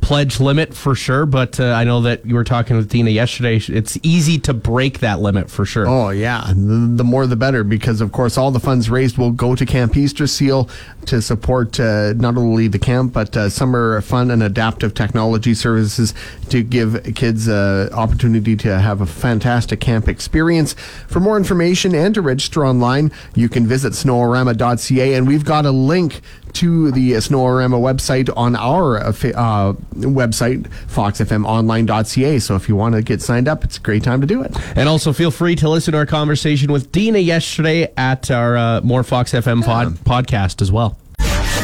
pledge 0.00 0.40
limit 0.40 0.74
for 0.74 0.94
sure. 0.94 1.26
But 1.26 1.58
uh, 1.58 1.72
I 1.72 1.84
know 1.84 2.00
that 2.02 2.24
you 2.26 2.34
were 2.34 2.44
talking 2.44 2.76
with 2.76 2.88
Dina 2.88 3.10
yesterday. 3.10 3.56
It's 3.56 3.98
easy 4.02 4.38
to 4.40 4.54
break 4.54 5.00
that 5.00 5.20
limit 5.20 5.50
for 5.50 5.64
sure. 5.64 5.88
Oh 5.88 6.10
yeah, 6.10 6.44
the, 6.48 6.88
the 6.96 7.04
more 7.04 7.26
the 7.26 7.36
better 7.36 7.64
because 7.64 8.00
of 8.00 8.12
course 8.12 8.36
all 8.36 8.50
the 8.50 8.60
funds 8.60 8.90
raised 8.90 9.18
will 9.18 9.30
go 9.30 9.54
to 9.54 9.66
Camp 9.66 9.96
Easter 9.96 10.26
Seal 10.26 10.68
to 11.06 11.20
support 11.20 11.78
uh, 11.78 12.12
not 12.14 12.36
only 12.36 12.68
the 12.68 12.78
camp 12.78 13.12
but 13.12 13.36
uh, 13.36 13.48
summer 13.48 14.00
fun 14.00 14.30
and 14.30 14.42
adaptive 14.42 14.94
technology 14.94 15.54
services 15.54 16.14
to 16.48 16.62
give 16.62 17.14
kids 17.14 17.48
uh, 17.48 17.88
opportunity 17.92 18.56
to 18.56 18.78
have 18.78 19.00
a 19.00 19.06
fantastic 19.06 19.80
camp 19.80 20.08
experience. 20.08 20.74
For 21.08 21.20
more 21.20 21.36
information 21.36 21.94
and 21.94 22.14
to 22.14 22.22
register 22.22 22.66
online, 22.66 23.12
you 23.34 23.48
can 23.48 23.66
visit 23.66 23.92
snoworama.ca 23.92 25.14
and 25.14 25.26
we've 25.26 25.44
got 25.44 25.66
a 25.66 25.70
link 25.70 26.20
to 26.54 26.90
the 26.92 27.12
Snoworama 27.12 27.80
website 27.80 28.30
on 28.36 28.56
our 28.56 28.98
uh, 28.98 29.08
uh, 29.08 29.72
website, 29.94 30.62
foxfmonline.ca. 30.88 32.38
So 32.38 32.56
if 32.56 32.68
you 32.68 32.76
want 32.76 32.94
to 32.94 33.02
get 33.02 33.22
signed 33.22 33.48
up, 33.48 33.64
it's 33.64 33.76
a 33.76 33.80
great 33.80 34.02
time 34.02 34.20
to 34.20 34.26
do 34.26 34.42
it. 34.42 34.52
And 34.76 34.88
also 34.88 35.12
feel 35.12 35.30
free 35.30 35.56
to 35.56 35.68
listen 35.68 35.92
to 35.92 35.98
our 35.98 36.06
conversation 36.06 36.72
with 36.72 36.92
Dina 36.92 37.18
yesterday 37.18 37.92
at 37.96 38.30
our 38.30 38.56
uh, 38.56 38.80
More 38.82 39.02
Fox 39.02 39.32
FM 39.32 39.64
pod- 39.64 39.94
podcast 40.04 40.62
as 40.62 40.70
well. 40.70 40.96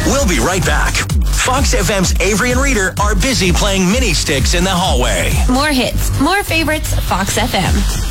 We'll 0.07 0.27
be 0.29 0.39
right 0.39 0.65
back. 0.65 0.95
Fox 1.25 1.75
FM's 1.75 2.19
Avery 2.21 2.53
and 2.53 2.61
Reader 2.61 2.95
are 3.01 3.15
busy 3.15 3.53
playing 3.53 3.91
mini 3.91 4.13
sticks 4.15 4.55
in 4.55 4.65
the 4.65 4.71
hallway. 4.71 5.31
More 5.53 5.69
hits, 5.69 6.19
more 6.21 6.43
favorites, 6.43 6.99
Fox 7.01 7.39
FM. 7.39 8.10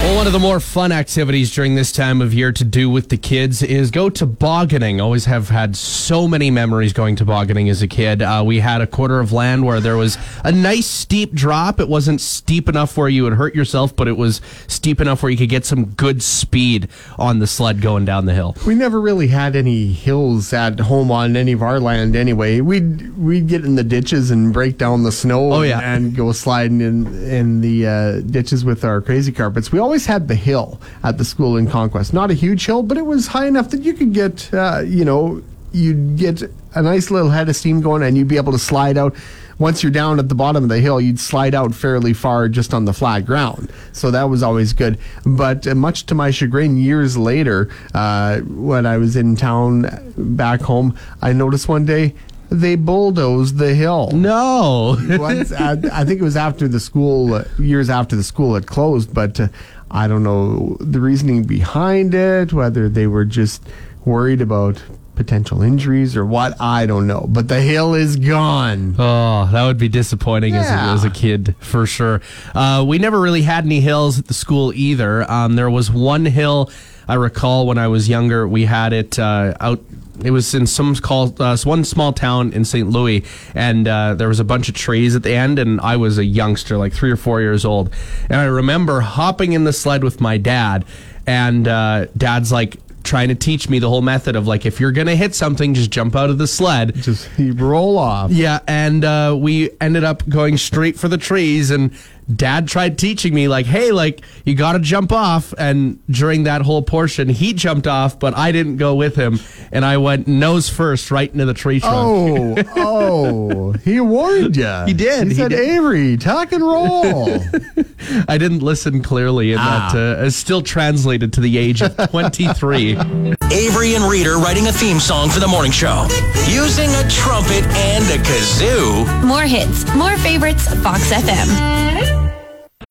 Well, 0.00 0.14
one 0.14 0.26
of 0.28 0.32
the 0.32 0.38
more 0.38 0.60
fun 0.60 0.92
activities 0.92 1.52
during 1.52 1.74
this 1.74 1.90
time 1.90 2.20
of 2.20 2.32
year 2.32 2.52
to 2.52 2.64
do 2.64 2.88
with 2.88 3.08
the 3.08 3.16
kids 3.16 3.60
is 3.62 3.90
go 3.90 4.08
tobogganing. 4.08 5.00
Always 5.00 5.24
have 5.24 5.48
had 5.48 5.74
so 5.74 6.28
many 6.28 6.48
memories 6.50 6.92
going 6.92 7.16
tobogganing 7.16 7.68
as 7.70 7.82
a 7.82 7.88
kid. 7.88 8.22
Uh, 8.22 8.42
we 8.46 8.60
had 8.60 8.80
a 8.82 8.86
quarter 8.86 9.18
of 9.18 9.32
land 9.32 9.64
where 9.64 9.80
there 9.80 9.96
was 9.96 10.16
a 10.44 10.52
nice 10.52 10.86
steep 10.86 11.32
drop. 11.32 11.80
It 11.80 11.88
wasn't 11.88 12.20
steep 12.20 12.68
enough 12.68 12.96
where 12.96 13.08
you 13.08 13.24
would 13.24 13.32
hurt 13.32 13.54
yourself, 13.56 13.96
but 13.96 14.06
it 14.06 14.16
was 14.16 14.40
steep 14.68 15.00
enough 15.00 15.22
where 15.24 15.30
you 15.32 15.38
could 15.38 15.48
get 15.48 15.64
some 15.64 15.86
good 15.86 16.22
speed 16.22 16.88
on 17.18 17.40
the 17.40 17.46
sled 17.48 17.80
going 17.80 18.04
down 18.04 18.26
the 18.26 18.34
hill. 18.34 18.54
We 18.66 18.74
never 18.76 19.00
really 19.00 19.28
had 19.28 19.56
any 19.56 19.88
hills 19.92 20.52
at 20.52 20.78
home 20.78 21.10
on 21.10 21.36
any 21.36 21.52
of 21.52 21.62
our 21.62 21.80
land 21.80 22.14
anyway. 22.14 22.60
We'd 22.60 23.16
we'd 23.18 23.48
get 23.48 23.64
in 23.64 23.74
the 23.74 23.84
ditches 23.84 24.30
and 24.30 24.52
break 24.52 24.78
down 24.78 25.02
the 25.02 25.12
snow 25.12 25.52
Oh, 25.52 25.62
yeah. 25.62 25.80
and, 25.80 26.14
go 26.14 26.30
sliding 26.32 26.80
in 26.80 27.06
in 27.28 27.60
the 27.60 27.86
uh, 27.86 28.20
ditches 28.20 28.64
with 28.64 28.84
our 28.84 29.00
crazy 29.00 29.32
carpets. 29.32 29.72
We 29.72 29.80
always 29.86 30.06
had 30.06 30.26
the 30.26 30.34
hill 30.34 30.80
at 31.04 31.16
the 31.16 31.24
school 31.24 31.56
in 31.56 31.68
Conquest. 31.68 32.12
Not 32.12 32.32
a 32.32 32.34
huge 32.34 32.66
hill, 32.66 32.82
but 32.82 32.98
it 32.98 33.06
was 33.06 33.28
high 33.28 33.46
enough 33.46 33.70
that 33.70 33.82
you 33.82 33.94
could 33.94 34.12
get 34.12 34.52
uh, 34.52 34.82
you 34.84 35.04
know, 35.04 35.40
you'd 35.70 36.16
get 36.16 36.42
a 36.74 36.82
nice 36.82 37.12
little 37.12 37.30
head 37.30 37.48
of 37.48 37.54
steam 37.54 37.80
going 37.80 38.02
and 38.02 38.18
you'd 38.18 38.26
be 38.26 38.36
able 38.36 38.50
to 38.50 38.58
slide 38.58 38.98
out 38.98 39.14
once 39.58 39.82
you're 39.82 39.92
down 39.92 40.18
at 40.18 40.28
the 40.28 40.34
bottom 40.34 40.64
of 40.64 40.68
the 40.68 40.80
hill, 40.80 41.00
you'd 41.00 41.20
slide 41.20 41.54
out 41.54 41.72
fairly 41.72 42.12
far 42.12 42.48
just 42.48 42.74
on 42.74 42.84
the 42.84 42.92
flat 42.92 43.24
ground. 43.24 43.72
So 43.92 44.10
that 44.10 44.24
was 44.24 44.42
always 44.42 44.72
good. 44.72 44.98
But 45.24 45.66
uh, 45.66 45.74
much 45.74 46.04
to 46.06 46.14
my 46.14 46.30
chagrin, 46.30 46.76
years 46.76 47.16
later, 47.16 47.70
uh, 47.94 48.40
when 48.40 48.86
I 48.86 48.98
was 48.98 49.16
in 49.16 49.36
town 49.36 49.86
back 50.16 50.60
home, 50.60 50.98
I 51.22 51.32
noticed 51.32 51.68
one 51.68 51.86
day 51.86 52.14
they 52.50 52.76
bulldozed 52.76 53.58
the 53.58 53.74
hill. 53.74 54.10
No. 54.12 54.96
Once, 55.18 55.52
I, 55.52 55.72
I 55.92 56.04
think 56.04 56.20
it 56.20 56.24
was 56.24 56.36
after 56.36 56.68
the 56.68 56.80
school, 56.80 57.34
uh, 57.34 57.44
years 57.58 57.90
after 57.90 58.14
the 58.14 58.22
school 58.22 58.54
had 58.54 58.66
closed, 58.66 59.12
but 59.12 59.40
uh, 59.40 59.48
I 59.90 60.08
don't 60.08 60.22
know 60.22 60.76
the 60.80 61.00
reasoning 61.00 61.44
behind 61.44 62.14
it, 62.14 62.52
whether 62.52 62.88
they 62.88 63.06
were 63.06 63.24
just 63.24 63.62
worried 64.04 64.40
about 64.40 64.82
potential 65.16 65.62
injuries 65.62 66.16
or 66.16 66.24
what. 66.24 66.60
I 66.60 66.86
don't 66.86 67.06
know. 67.06 67.26
But 67.28 67.48
the 67.48 67.60
hill 67.60 67.94
is 67.94 68.16
gone. 68.16 68.94
Oh, 68.98 69.48
that 69.50 69.64
would 69.64 69.78
be 69.78 69.88
disappointing 69.88 70.54
as, 70.54 70.66
a, 70.66 70.74
as 70.74 71.04
a 71.04 71.10
kid, 71.10 71.56
for 71.58 71.86
sure. 71.86 72.20
Uh, 72.54 72.84
we 72.86 72.98
never 72.98 73.20
really 73.20 73.42
had 73.42 73.64
any 73.64 73.80
hills 73.80 74.18
at 74.18 74.26
the 74.26 74.34
school 74.34 74.72
either. 74.74 75.28
Um, 75.30 75.56
there 75.56 75.70
was 75.70 75.90
one 75.90 76.26
hill 76.26 76.70
I 77.08 77.14
recall 77.14 77.66
when 77.66 77.78
I 77.78 77.88
was 77.88 78.08
younger. 78.08 78.46
We 78.46 78.64
had 78.64 78.92
it 78.92 79.18
uh, 79.18 79.54
out. 79.60 79.80
It 80.24 80.30
was 80.30 80.54
in 80.54 80.66
some 80.66 80.94
called 80.96 81.40
uh, 81.40 81.56
one 81.58 81.84
small 81.84 82.12
town 82.12 82.52
in 82.52 82.64
St. 82.64 82.88
Louis, 82.88 83.24
and 83.54 83.86
uh, 83.86 84.14
there 84.14 84.28
was 84.28 84.40
a 84.40 84.44
bunch 84.44 84.68
of 84.68 84.74
trees 84.74 85.14
at 85.14 85.22
the 85.22 85.34
end. 85.34 85.58
And 85.58 85.80
I 85.80 85.96
was 85.96 86.18
a 86.18 86.24
youngster, 86.24 86.76
like 86.78 86.92
three 86.92 87.10
or 87.10 87.16
four 87.16 87.40
years 87.40 87.64
old, 87.64 87.92
and 88.30 88.40
I 88.40 88.44
remember 88.44 89.00
hopping 89.00 89.52
in 89.52 89.64
the 89.64 89.72
sled 89.72 90.02
with 90.02 90.20
my 90.20 90.38
dad, 90.38 90.84
and 91.26 91.68
uh, 91.68 92.06
dad's 92.16 92.50
like 92.50 92.76
trying 93.06 93.28
to 93.28 93.34
teach 93.34 93.68
me 93.68 93.78
the 93.78 93.88
whole 93.88 94.02
method 94.02 94.36
of 94.36 94.46
like 94.46 94.66
if 94.66 94.80
you're 94.80 94.92
gonna 94.92 95.16
hit 95.16 95.34
something, 95.34 95.72
just 95.72 95.90
jump 95.90 96.14
out 96.14 96.28
of 96.28 96.38
the 96.38 96.46
sled. 96.46 96.94
Just 96.96 97.28
roll 97.38 97.98
off. 97.98 98.30
Yeah, 98.30 98.60
and 98.66 99.04
uh, 99.04 99.36
we 99.38 99.70
ended 99.80 100.04
up 100.04 100.28
going 100.28 100.58
straight 100.58 100.98
for 100.98 101.08
the 101.08 101.18
trees, 101.18 101.70
and 101.70 101.92
Dad 102.34 102.66
tried 102.66 102.98
teaching 102.98 103.32
me 103.34 103.46
like, 103.46 103.66
"Hey, 103.66 103.92
like 103.92 104.22
you 104.44 104.54
got 104.56 104.72
to 104.72 104.80
jump 104.80 105.12
off." 105.12 105.54
And 105.58 105.98
during 106.10 106.42
that 106.44 106.62
whole 106.62 106.82
portion, 106.82 107.28
he 107.28 107.52
jumped 107.52 107.86
off, 107.86 108.18
but 108.18 108.36
I 108.36 108.50
didn't 108.50 108.78
go 108.78 108.94
with 108.96 109.14
him, 109.14 109.38
and 109.70 109.84
I 109.84 109.96
went 109.98 110.26
nose 110.26 110.68
first 110.68 111.10
right 111.12 111.32
into 111.32 111.44
the 111.46 111.54
tree 111.54 111.78
trunk. 111.78 111.94
Oh, 111.96 112.56
oh, 112.76 113.72
he 113.84 114.00
warned 114.00 114.56
you. 114.56 114.82
He 114.86 114.92
did, 114.92 115.24
He 115.24 115.28
he 115.30 115.34
said, 115.36 115.50
did. 115.50 115.60
Avery, 115.60 116.16
tuck 116.16 116.50
and 116.52 116.64
roll. 116.64 117.38
I 118.28 118.38
didn't 118.38 118.60
listen 118.60 119.02
clearly, 119.02 119.52
and 119.52 119.60
Ah. 119.62 119.90
that 119.92 120.18
uh, 120.20 120.24
is 120.24 120.34
still 120.34 120.62
translated 120.62 121.32
to 121.34 121.40
the 121.40 121.56
age 121.58 121.80
of 121.82 121.96
23. 122.10 122.96
Avery 123.52 123.94
and 123.94 124.04
Reader 124.10 124.38
writing 124.38 124.66
a 124.66 124.72
theme 124.72 124.98
song 125.00 125.28
for 125.30 125.38
the 125.40 125.46
morning 125.48 125.70
show 125.72 126.06
using 126.48 126.90
a 126.90 127.08
trumpet 127.08 127.64
and 127.76 128.04
a 128.10 128.22
kazoo. 128.24 129.24
More 129.24 129.42
hits, 129.42 129.84
more 129.94 130.16
favorites, 130.18 130.66
Fox 130.82 131.12
FM. 131.12 131.95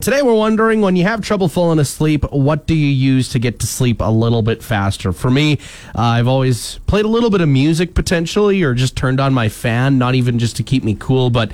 Today, 0.06 0.22
we're 0.22 0.36
wondering 0.36 0.82
when 0.82 0.96
you 0.96 1.04
have 1.06 1.22
trouble 1.22 1.48
falling 1.48 1.80
asleep, 1.80 2.32
what 2.32 2.68
do 2.68 2.76
you 2.76 2.86
use 2.86 3.28
to 3.30 3.40
get 3.40 3.60
to 3.62 3.66
sleep 3.66 4.02
a 4.02 4.12
little 4.12 4.44
bit 4.44 4.62
faster? 4.62 5.12
For 5.12 5.32
me, 5.32 5.54
uh, 5.96 6.02
I've 6.02 6.28
always 6.28 6.78
played 6.86 7.06
a 7.06 7.08
little 7.08 7.32
bit 7.32 7.42
of 7.42 7.50
music 7.50 7.96
potentially, 7.96 8.62
or 8.62 8.76
just 8.76 8.96
turned 8.96 9.20
on 9.20 9.34
my 9.34 9.50
fan, 9.50 9.98
not 9.98 10.14
even 10.14 10.38
just 10.38 10.58
to 10.58 10.64
keep 10.64 10.84
me 10.84 10.96
cool, 11.00 11.32
but 11.32 11.52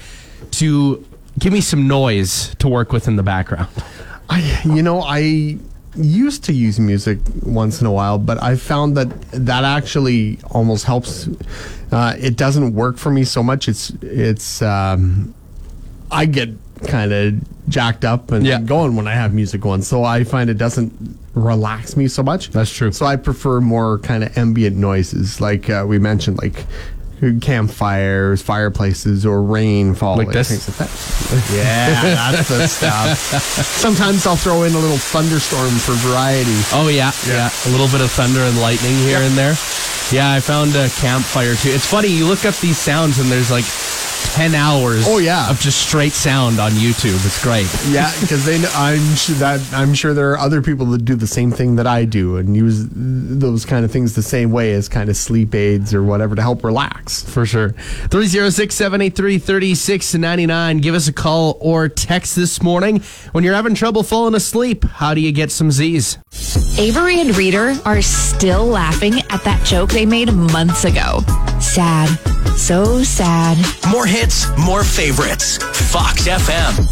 to 0.60 1.08
give 1.40 1.54
me 1.54 1.62
some 1.62 1.88
noise 1.88 2.54
to 2.56 2.68
work 2.68 2.92
with 2.92 3.08
in 3.08 3.16
the 3.16 3.24
background. 3.24 3.70
I, 4.30 4.62
you 4.66 4.84
know, 4.84 5.00
I 5.00 5.58
used 5.96 6.44
to 6.44 6.52
use 6.52 6.78
music 6.78 7.20
once 7.44 7.80
in 7.80 7.88
a 7.88 7.92
while, 7.94 8.18
but 8.18 8.44
I 8.44 8.58
found 8.58 8.98
that 8.98 9.08
that 9.32 9.64
actually 9.64 10.40
almost 10.50 10.84
helps. 10.84 11.30
Uh, 11.90 12.18
it 12.20 12.36
doesn't 12.36 12.74
work 12.74 12.98
for 12.98 13.12
me 13.12 13.24
so 13.24 13.44
much. 13.44 13.70
It's 13.70 13.92
it's 14.02 14.62
um, 14.62 15.34
I 16.12 16.26
get 16.26 16.50
kind 16.88 17.12
of 17.14 17.70
jacked 17.70 18.04
up 18.06 18.32
and 18.32 18.46
Yeah. 18.46 18.60
going 18.60 18.96
when 18.96 19.08
I 19.08 19.14
have 19.14 19.34
music 19.34 19.62
going, 19.62 19.82
so 19.82 20.04
I 20.04 20.24
find 20.24 20.50
it 20.50 20.58
doesn't 20.58 21.18
relax 21.36 21.96
me 21.96 22.08
so 22.08 22.22
much. 22.24 22.50
That's 22.52 22.72
true. 22.72 22.92
So 22.92 23.06
I 23.06 23.16
prefer 23.16 23.62
more 23.62 24.00
kind 24.00 24.24
of 24.24 24.38
ambient 24.38 24.76
noises, 24.78 25.40
like 25.40 25.70
uh, 25.70 25.86
we 25.88 26.00
mentioned, 26.00 26.38
like 26.42 26.66
campfires, 27.40 28.42
fireplaces, 28.42 29.26
or 29.26 29.44
rain 29.44 29.94
falling. 29.94 30.26
Like 30.28 30.34
this? 30.34 30.50
things 30.50 30.68
like 30.68 30.90
that. 30.90 31.54
Yeah, 31.56 32.02
that's 32.32 32.50
the 32.50 32.68
stuff. 32.68 33.18
Sometimes 33.78 34.26
I'll 34.26 34.36
throw 34.36 34.64
in 34.64 34.74
a 34.74 34.80
little 34.80 34.98
thunderstorm 34.98 35.70
for 35.72 35.94
variety. 36.08 36.58
Oh 36.74 36.90
yeah, 36.92 37.12
yeah, 37.28 37.50
A 37.68 37.70
little 37.70 37.88
bit 37.88 38.02
of 38.02 38.10
thunder 38.12 38.42
and 38.42 38.60
lightning 38.60 38.96
here 38.98 39.20
and 39.20 39.36
there. 39.38 39.56
Yeah, 40.12 40.34
I 40.34 40.40
found 40.40 40.76
a 40.76 40.90
campfire 40.90 41.56
too. 41.56 41.70
It's 41.70 41.86
funny 41.86 42.10
you 42.10 42.26
look 42.28 42.44
up 42.44 42.56
these 42.58 42.78
sounds 42.78 43.20
and 43.20 43.32
there's 43.32 43.52
like 43.52 43.66
ten 44.36 44.56
hours. 44.56 45.06
Oh, 45.08 45.18
yeah. 45.18 45.50
of 45.50 45.60
just 45.60 45.88
straight 45.88 46.14
sound 46.14 46.60
on 46.60 46.72
YouTube. 46.72 47.16
It's 47.26 47.44
great. 47.44 47.68
Yeah, 47.90 48.12
because 48.22 48.46
they, 48.46 48.60
know, 48.60 48.70
I'm 48.74 49.16
sure 49.16 49.36
that 49.36 49.74
I'm 49.74 49.94
sure 49.94 50.14
there 50.14 50.32
are 50.32 50.38
other 50.38 50.62
people 50.62 50.86
that 50.88 51.06
do 51.06 51.16
the 51.16 51.28
same 51.28 51.52
thing 51.52 51.76
that 51.76 51.88
I 51.88 52.06
do 52.06 52.38
and 52.38 52.56
use 52.56 52.88
those 52.92 53.66
kind 53.66 53.86
of 53.86 53.92
things 53.92 54.16
the 54.16 54.22
same 54.24 54.52
way 54.52 54.74
as 54.74 54.88
kind 54.90 55.10
of 55.10 55.18
sleep 55.18 55.54
aids 55.56 55.94
or 55.94 56.04
whatever 56.04 56.36
to 56.36 56.42
help 56.42 56.64
relax. 56.64 57.24
For 57.24 57.46
sure. 57.46 57.70
306 57.70 58.74
783 58.74 59.38
3699. 59.40 60.78
Give 60.80 60.96
us 60.96 61.08
a 61.08 61.14
call 61.14 61.58
or 61.60 61.90
text 61.90 62.36
this 62.36 62.62
morning. 62.62 63.02
When 63.32 63.44
you're 63.44 63.56
having 63.56 63.76
trouble 63.76 64.04
falling 64.04 64.36
asleep, 64.36 64.84
how 64.84 65.14
do 65.14 65.22
you 65.22 65.32
get 65.32 65.52
some 65.52 65.72
Z's? 65.72 66.18
Avery 66.78 67.20
and 67.20 67.36
Reader 67.36 67.76
are 67.86 68.02
still 68.02 68.66
laughing 68.66 69.20
at 69.30 69.44
that 69.44 69.66
joke 69.66 69.92
they 69.92 70.06
made 70.06 70.32
months 70.34 70.86
ago. 70.86 71.20
Sad. 71.60 72.10
So 72.58 73.04
sad. 73.04 73.58
More 73.90 74.06
hits, 74.06 74.46
more 74.58 74.84
favorites. 74.84 75.58
Fox 75.92 76.28
FM. 76.28 76.88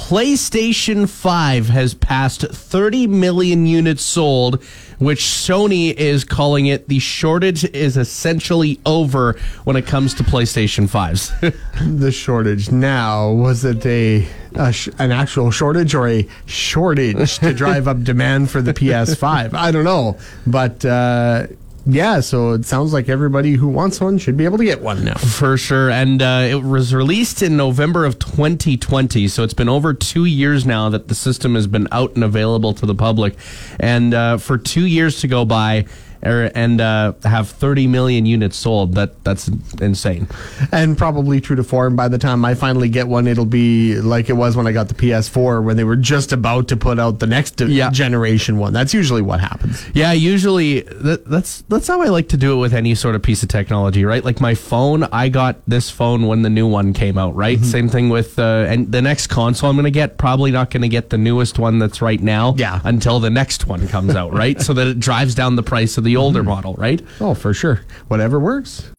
PlayStation 0.00 1.08
5 1.08 1.68
has 1.68 1.92
passed 1.94 2.42
30 2.42 3.06
million 3.08 3.66
units 3.66 4.02
sold, 4.04 4.62
which 4.98 5.20
Sony 5.20 5.92
is 5.92 6.24
calling 6.24 6.66
it 6.66 6.88
the 6.88 7.00
shortage 7.00 7.64
is 7.64 7.96
essentially 7.96 8.80
over 8.86 9.36
when 9.64 9.74
it 9.76 9.86
comes 9.86 10.14
to 10.14 10.22
PlayStation 10.22 10.88
5s. 10.88 11.54
The 12.00 12.12
shortage 12.12 12.70
now 12.70 13.30
was 13.32 13.64
it 13.64 13.84
a, 13.84 14.26
a 14.54 14.72
sh- 14.72 14.88
an 14.98 15.12
actual 15.12 15.50
shortage 15.50 15.94
or 15.94 16.08
a 16.08 16.26
shortage 16.46 17.38
to 17.40 17.52
drive 17.62 17.86
up 17.88 18.02
demand 18.02 18.50
for 18.50 18.62
the 18.62 18.72
PS5? 18.72 19.54
I 19.54 19.70
don't 19.70 19.84
know, 19.84 20.16
but 20.46 20.84
uh, 20.84 21.48
yeah. 21.86 22.20
So 22.20 22.52
it 22.52 22.64
sounds 22.64 22.92
like 22.92 23.08
everybody 23.08 23.52
who 23.52 23.68
wants 23.68 24.00
one 24.00 24.18
should 24.18 24.36
be 24.36 24.44
able 24.44 24.58
to 24.58 24.64
get 24.64 24.82
one 24.82 25.04
now. 25.04 25.14
For 25.14 25.56
sure. 25.56 25.90
And 25.90 26.20
uh, 26.20 26.46
it 26.48 26.62
was 26.62 26.92
released 26.92 27.42
in 27.42 27.56
November 27.56 28.04
of 28.04 28.18
2020. 28.18 29.28
So 29.28 29.44
it's 29.44 29.54
been 29.54 29.68
over 29.68 29.94
two 29.94 30.24
years 30.24 30.66
now 30.66 30.88
that 30.90 31.08
the 31.08 31.14
system 31.14 31.54
has 31.54 31.66
been 31.66 31.86
out 31.92 32.14
and 32.14 32.24
available 32.24 32.74
to 32.74 32.86
the 32.86 32.94
public. 32.94 33.36
And 33.78 34.12
uh, 34.12 34.38
for 34.38 34.58
two 34.58 34.86
years 34.86 35.20
to 35.20 35.28
go 35.28 35.44
by 35.44 35.86
er, 36.24 36.50
and 36.54 36.80
uh, 36.80 37.12
have 37.24 37.48
30 37.48 37.86
million 37.86 38.26
units 38.26 38.56
sold, 38.56 38.94
that 38.94 39.22
that's 39.24 39.48
insane. 39.80 40.28
and 40.72 40.96
probably 40.96 41.40
true 41.40 41.56
to 41.56 41.64
form. 41.64 41.96
By 41.96 42.08
the 42.08 42.18
time 42.18 42.44
I 42.44 42.54
finally 42.54 42.88
get 42.88 43.08
one, 43.08 43.26
it'll 43.26 43.44
be 43.46 43.96
like 44.00 44.28
it 44.28 44.34
was 44.34 44.56
when 44.56 44.66
I 44.66 44.72
got 44.72 44.88
the 44.88 44.94
PS4, 44.94 45.62
when 45.64 45.76
they 45.76 45.84
were 45.84 45.96
just 45.96 46.32
about 46.32 46.68
to 46.68 46.76
put 46.76 46.98
out 46.98 47.18
the 47.18 47.26
next 47.26 47.60
Yeah. 47.60 47.90
generation 47.90 48.58
one. 48.58 48.72
That's 48.72 48.94
usually 48.94 49.22
what 49.22 49.40
happens. 49.40 49.84
Yeah, 49.94 50.12
usually 50.12 50.80
that, 50.80 51.24
that's 51.26 51.62
that's 51.68 51.88
how 51.88 52.02
I 52.02 52.06
like 52.06 52.28
to 52.30 52.36
do 52.36 52.52
it 52.52 52.56
with 52.56 52.74
any 52.74 52.94
sort 52.94 53.14
of 53.14 53.22
piece 53.22 53.42
of 53.42 53.48
technology, 53.48 54.04
right? 54.04 54.24
Like 54.24 54.40
my 54.40 54.54
phone, 54.54 55.04
I 55.04 55.28
got 55.28 55.56
this 55.66 55.90
phone 55.90 56.26
when 56.26 56.42
the 56.42 56.50
new 56.50 56.66
one 56.66 56.92
came 56.92 57.18
out, 57.18 57.34
right? 57.34 57.60
Same 57.60 57.88
thing 57.88 58.08
with 58.08 58.38
uh, 58.38 58.66
and 58.68 58.90
the 58.92 59.02
next 59.02 59.26
console 59.28 59.70
I'm 59.70 59.76
going 59.76 59.84
to 59.84 59.90
get 59.90 60.18
probably 60.18 60.50
not 60.50 60.70
going 60.70 60.82
to 60.82 60.88
get 60.88 61.10
the 61.10 61.18
newest 61.18 61.58
one 61.58 61.78
that's 61.78 62.00
right 62.02 62.20
now 62.22 62.54
Yeah. 62.56 62.80
until 62.84 63.20
the 63.20 63.30
next 63.30 63.66
one 63.66 63.88
comes 63.88 64.14
out, 64.14 64.32
right? 64.32 64.60
so 64.66 64.72
that 64.74 64.86
it 64.86 65.00
drives 65.00 65.34
down 65.34 65.56
the 65.56 65.62
price 65.62 65.98
of 65.98 66.04
the 66.06 66.16
older 66.16 66.40
hmm. 66.40 66.48
model, 66.48 66.74
right? 66.74 67.02
Oh, 67.20 67.34
for 67.34 67.52
sure. 67.52 67.82
Whatever 68.08 68.40
works. 68.40 68.90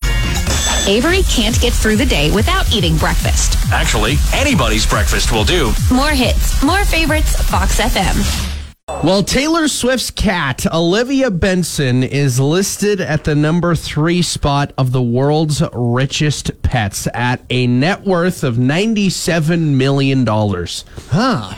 Avery 0.88 1.24
can't 1.24 1.60
get 1.60 1.74
through 1.74 1.98
the 1.98 2.06
day 2.06 2.32
without 2.32 2.72
eating 2.72 2.96
breakfast. 2.98 3.58
Actually, 3.74 4.16
anybody's 4.34 4.86
breakfast 4.86 5.34
will 5.34 5.44
do. 5.44 5.74
More 5.92 6.12
hits, 6.12 6.64
more 6.64 6.86
favorites, 6.86 7.36
Fox 7.50 7.80
FM. 7.80 8.54
Well, 9.04 9.22
Taylor 9.22 9.68
Swift's 9.68 10.12
cat, 10.12 10.66
Olivia 10.74 11.30
Benson, 11.30 12.04
is 12.04 12.40
listed 12.40 13.02
at 13.02 13.26
the 13.26 13.36
number 13.36 13.76
three 13.76 14.22
spot 14.22 14.72
of 14.78 14.94
the 14.94 15.02
world's 15.02 15.62
richest 15.74 16.62
pets 16.62 17.06
at 17.14 17.42
a 17.50 17.68
net 17.68 18.06
worth 18.06 18.46
of 18.46 18.56
$97 18.56 19.60
million. 19.76 20.26
Huh. 20.26 21.54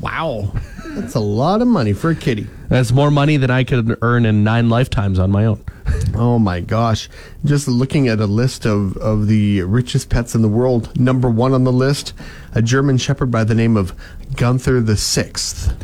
Wow. 0.00 0.52
That's 0.94 1.14
a 1.14 1.20
lot 1.20 1.60
of 1.60 1.68
money 1.68 1.92
for 1.92 2.10
a 2.10 2.14
kitty. 2.14 2.46
That's 2.68 2.92
more 2.92 3.10
money 3.10 3.36
than 3.36 3.50
I 3.50 3.64
could 3.64 3.98
earn 4.00 4.24
in 4.24 4.44
nine 4.44 4.68
lifetimes 4.68 5.18
on 5.18 5.30
my 5.30 5.44
own. 5.44 5.62
Oh 6.16 6.38
my 6.38 6.60
gosh. 6.60 7.08
Just 7.44 7.66
looking 7.66 8.06
at 8.06 8.20
a 8.20 8.26
list 8.26 8.64
of, 8.66 8.96
of 8.98 9.26
the 9.26 9.62
richest 9.62 10.10
pets 10.10 10.36
in 10.36 10.42
the 10.42 10.48
world, 10.48 10.96
number 10.98 11.28
one 11.28 11.52
on 11.52 11.64
the 11.64 11.72
list, 11.72 12.12
a 12.54 12.62
German 12.62 12.98
Shepherd 12.98 13.32
by 13.32 13.42
the 13.42 13.54
name 13.54 13.76
of 13.76 13.92
Gunther 14.36 14.80
the 14.80 14.96
Sixth, 14.96 15.74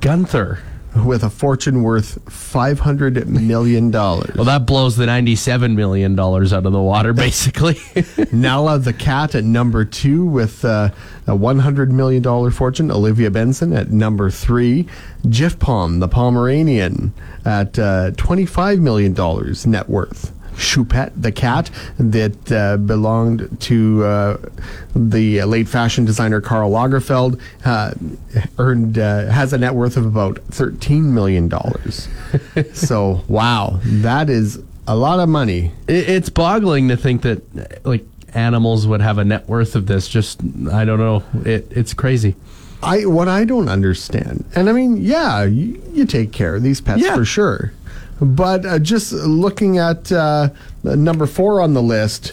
Gunther. 0.00 0.60
With 1.04 1.24
a 1.24 1.30
fortune 1.30 1.82
worth 1.82 2.24
$500 2.26 3.26
million. 3.26 3.90
Well, 3.90 4.44
that 4.44 4.64
blows 4.64 4.96
the 4.96 5.06
$97 5.06 5.74
million 5.74 6.18
out 6.18 6.52
of 6.52 6.72
the 6.72 6.80
water, 6.80 7.12
basically. 7.14 7.78
Nala 8.30 8.78
the 8.78 8.92
cat 8.92 9.34
at 9.34 9.42
number 9.44 9.84
two 9.84 10.24
with 10.24 10.64
uh, 10.64 10.90
a 11.26 11.32
$100 11.32 11.90
million 11.90 12.50
fortune. 12.50 12.90
Olivia 12.90 13.30
Benson 13.30 13.72
at 13.72 13.90
number 13.90 14.30
three. 14.30 14.86
Jiffpom, 15.22 15.98
the 16.00 16.08
Pomeranian, 16.08 17.12
at 17.44 17.78
uh, 17.78 18.12
$25 18.12 18.80
million 18.80 19.14
net 19.66 19.88
worth. 19.88 20.32
Choupette, 20.56 21.12
the 21.20 21.32
cat 21.32 21.70
that 21.98 22.52
uh, 22.52 22.76
belonged 22.76 23.60
to 23.62 24.04
uh, 24.04 24.36
the 24.94 25.42
late 25.44 25.68
fashion 25.68 26.04
designer 26.04 26.40
Karl 26.40 26.70
Lagerfeld, 26.70 27.40
uh, 27.64 27.92
earned 28.58 28.98
uh, 28.98 29.26
has 29.30 29.52
a 29.52 29.58
net 29.58 29.74
worth 29.74 29.96
of 29.96 30.06
about 30.06 30.36
$13 30.50 31.02
million. 31.04 31.50
so, 32.74 33.22
wow, 33.28 33.80
that 33.82 34.30
is 34.30 34.62
a 34.86 34.96
lot 34.96 35.20
of 35.20 35.28
money. 35.28 35.72
It, 35.88 36.08
it's 36.08 36.28
boggling 36.28 36.88
to 36.88 36.96
think 36.96 37.22
that 37.22 37.84
like 37.86 38.04
animals 38.34 38.86
would 38.86 39.00
have 39.00 39.18
a 39.18 39.24
net 39.24 39.48
worth 39.48 39.76
of 39.76 39.86
this. 39.86 40.08
Just 40.08 40.40
I 40.72 40.84
don't 40.84 40.98
know. 40.98 41.22
It 41.44 41.66
it's 41.70 41.94
crazy. 41.94 42.34
I 42.82 43.06
what 43.06 43.28
I 43.28 43.44
don't 43.44 43.68
understand, 43.70 44.44
and 44.54 44.68
I 44.68 44.72
mean, 44.72 44.98
yeah, 44.98 45.44
you, 45.44 45.82
you 45.92 46.04
take 46.04 46.32
care 46.32 46.54
of 46.56 46.62
these 46.62 46.82
pets 46.82 47.00
Yeah. 47.00 47.14
for 47.14 47.24
sure, 47.24 47.72
but 48.20 48.64
uh, 48.64 48.78
just 48.78 49.12
looking 49.12 49.78
at 49.78 50.10
uh, 50.12 50.50
number 50.82 51.26
four 51.26 51.60
on 51.60 51.74
the 51.74 51.82
list. 51.82 52.32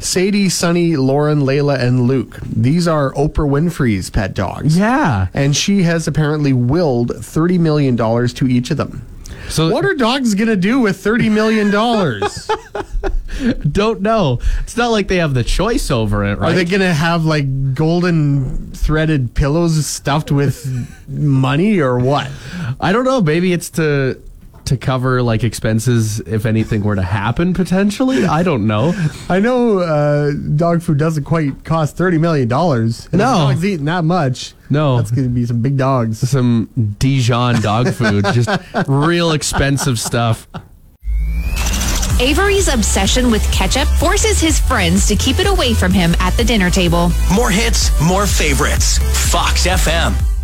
Sadie, 0.00 0.48
Sunny, 0.48 0.96
Lauren, 0.96 1.40
Layla, 1.40 1.80
and 1.80 2.02
Luke. 2.02 2.38
These 2.42 2.86
are 2.86 3.12
Oprah 3.14 3.48
Winfrey's 3.48 4.10
pet 4.10 4.32
dogs. 4.32 4.78
Yeah. 4.78 5.26
And 5.34 5.56
she 5.56 5.82
has 5.82 6.06
apparently 6.06 6.52
willed 6.52 7.10
$30 7.10 7.58
million 7.58 7.96
to 7.96 8.46
each 8.46 8.70
of 8.70 8.76
them. 8.76 9.04
So 9.48 9.70
What 9.70 9.84
are 9.84 9.94
dogs 9.94 10.34
going 10.34 10.48
to 10.48 10.56
do 10.56 10.78
with 10.78 11.02
$30 11.02 11.32
million? 11.32 11.70
don't 13.72 14.00
know. 14.00 14.40
It's 14.60 14.76
not 14.76 14.90
like 14.90 15.08
they 15.08 15.16
have 15.16 15.34
the 15.34 15.44
choice 15.44 15.90
over 15.90 16.24
it, 16.24 16.38
right? 16.38 16.52
Are 16.52 16.54
they 16.54 16.64
going 16.64 16.80
to 16.80 16.92
have 16.92 17.24
like 17.24 17.74
golden 17.74 18.72
threaded 18.72 19.34
pillows 19.34 19.84
stuffed 19.86 20.30
with 20.30 21.08
money 21.08 21.80
or 21.80 21.98
what? 21.98 22.30
I 22.80 22.92
don't 22.92 23.04
know. 23.04 23.20
Maybe 23.20 23.52
it's 23.52 23.70
to 23.70 24.20
to 24.68 24.76
cover 24.76 25.22
like 25.22 25.44
expenses 25.44 26.20
if 26.20 26.46
anything 26.46 26.82
were 26.82 26.94
to 26.94 27.02
happen 27.02 27.54
potentially. 27.54 28.24
I 28.24 28.42
don't 28.42 28.66
know. 28.66 28.92
I 29.28 29.40
know 29.40 29.78
uh, 29.78 30.32
dog 30.56 30.82
food 30.82 30.98
doesn't 30.98 31.24
quite 31.24 31.64
cost 31.64 31.96
$30 31.96 32.20
million. 32.20 32.48
No. 32.48 32.86
a 32.86 33.16
dog's 33.16 33.64
eating 33.64 33.86
that 33.86 34.04
much. 34.04 34.54
No. 34.70 34.96
That's 34.96 35.10
going 35.10 35.26
to 35.26 35.34
be 35.34 35.46
some 35.46 35.62
big 35.62 35.76
dogs. 35.76 36.18
Some 36.18 36.96
Dijon 36.98 37.60
dog 37.62 37.92
food, 37.92 38.24
just 38.32 38.50
real 38.86 39.32
expensive 39.32 39.98
stuff. 39.98 40.46
Avery's 42.20 42.68
obsession 42.68 43.30
with 43.30 43.42
ketchup 43.52 43.86
forces 43.88 44.40
his 44.40 44.58
friends 44.58 45.06
to 45.06 45.16
keep 45.16 45.38
it 45.38 45.46
away 45.46 45.72
from 45.72 45.92
him 45.92 46.14
at 46.18 46.36
the 46.36 46.44
dinner 46.44 46.68
table. 46.68 47.10
More 47.32 47.50
hits, 47.50 47.90
more 48.02 48.26
favorites. 48.26 48.98
Fox 49.30 49.66
FM. 49.66 50.37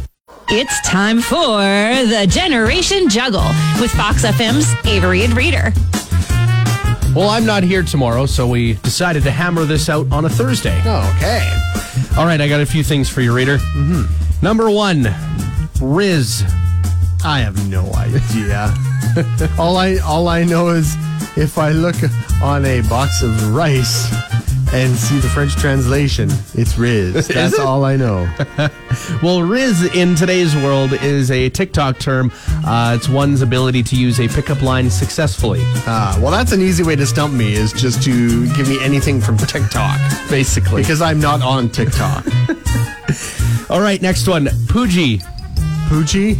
It's 0.49 0.81
time 0.83 1.21
for 1.21 1.59
the 1.59 2.27
Generation 2.29 3.09
Juggle 3.09 3.49
with 3.81 3.91
Fox 3.93 4.25
FM's 4.25 4.73
Avery 4.87 5.25
and 5.25 5.35
Reader. 5.35 5.73
Well, 7.15 7.31
I'm 7.31 7.47
not 7.47 7.63
here 7.63 7.83
tomorrow, 7.83 8.27
so 8.27 8.47
we 8.47 8.75
decided 8.75 9.23
to 9.23 9.31
hammer 9.31 9.65
this 9.65 9.89
out 9.89 10.11
on 10.13 10.27
a 10.27 10.29
Thursday. 10.29 10.79
Okay. 10.81 11.51
All 12.19 12.27
right, 12.27 12.41
I 12.41 12.49
got 12.49 12.61
a 12.61 12.67
few 12.67 12.85
things 12.85 13.09
for 13.09 13.23
you, 13.23 13.35
reader. 13.35 13.57
Mm-hmm. 13.57 14.45
Number 14.45 14.71
one, 14.71 15.07
Riz. 15.81 16.43
I 17.25 17.41
have 17.41 17.69
no 17.71 17.91
idea. 17.95 18.75
all 19.59 19.79
I 19.79 19.97
all 20.05 20.29
I 20.29 20.45
know 20.45 20.69
is 20.69 20.95
if 21.37 21.57
I 21.57 21.71
look 21.71 21.97
on 22.43 22.67
a 22.67 22.83
box 22.83 23.23
of 23.23 23.55
rice 23.55 24.13
and 24.75 24.95
see 24.97 25.19
the 25.21 25.29
French 25.29 25.55
translation, 25.55 26.29
it's 26.55 26.77
Riz. 26.77 27.29
That's 27.29 27.55
it? 27.55 27.61
all 27.61 27.85
I 27.85 27.97
know. 27.97 28.29
Well, 29.23 29.43
Riz 29.43 29.83
in 29.97 30.15
today's 30.15 30.55
world 30.55 30.93
is 30.93 31.31
a 31.33 31.49
TikTok 31.49 31.99
term. 31.99 32.31
Uh, 32.65 32.95
it's 32.97 33.09
one's 33.09 33.43
ability 33.43 33.83
to 33.83 33.97
use 33.97 34.21
a 34.21 34.29
pickup 34.29 34.63
line 34.63 34.89
successfully. 34.89 35.63
Uh, 35.65 36.17
well, 36.21 36.31
that's 36.31 36.53
an 36.53 36.61
easy 36.61 36.85
way 36.85 36.95
to 36.95 37.05
stump 37.05 37.35
me 37.35 37.55
is 37.55 37.73
just 37.73 38.05
to 38.05 38.47
give 38.55 38.69
me 38.69 38.81
anything 38.85 39.21
from 39.21 39.37
TikTok 39.37 39.99
Basically. 40.31 40.83
because 40.83 41.03
I'm 41.03 41.19
not 41.19 41.43
on 41.43 41.69
TikTok. 41.71 42.25
All 43.69 43.81
right, 43.81 44.01
next 44.01 44.29
one, 44.29 44.45
Poojie. 44.69 45.21
Poochie. 45.89 46.39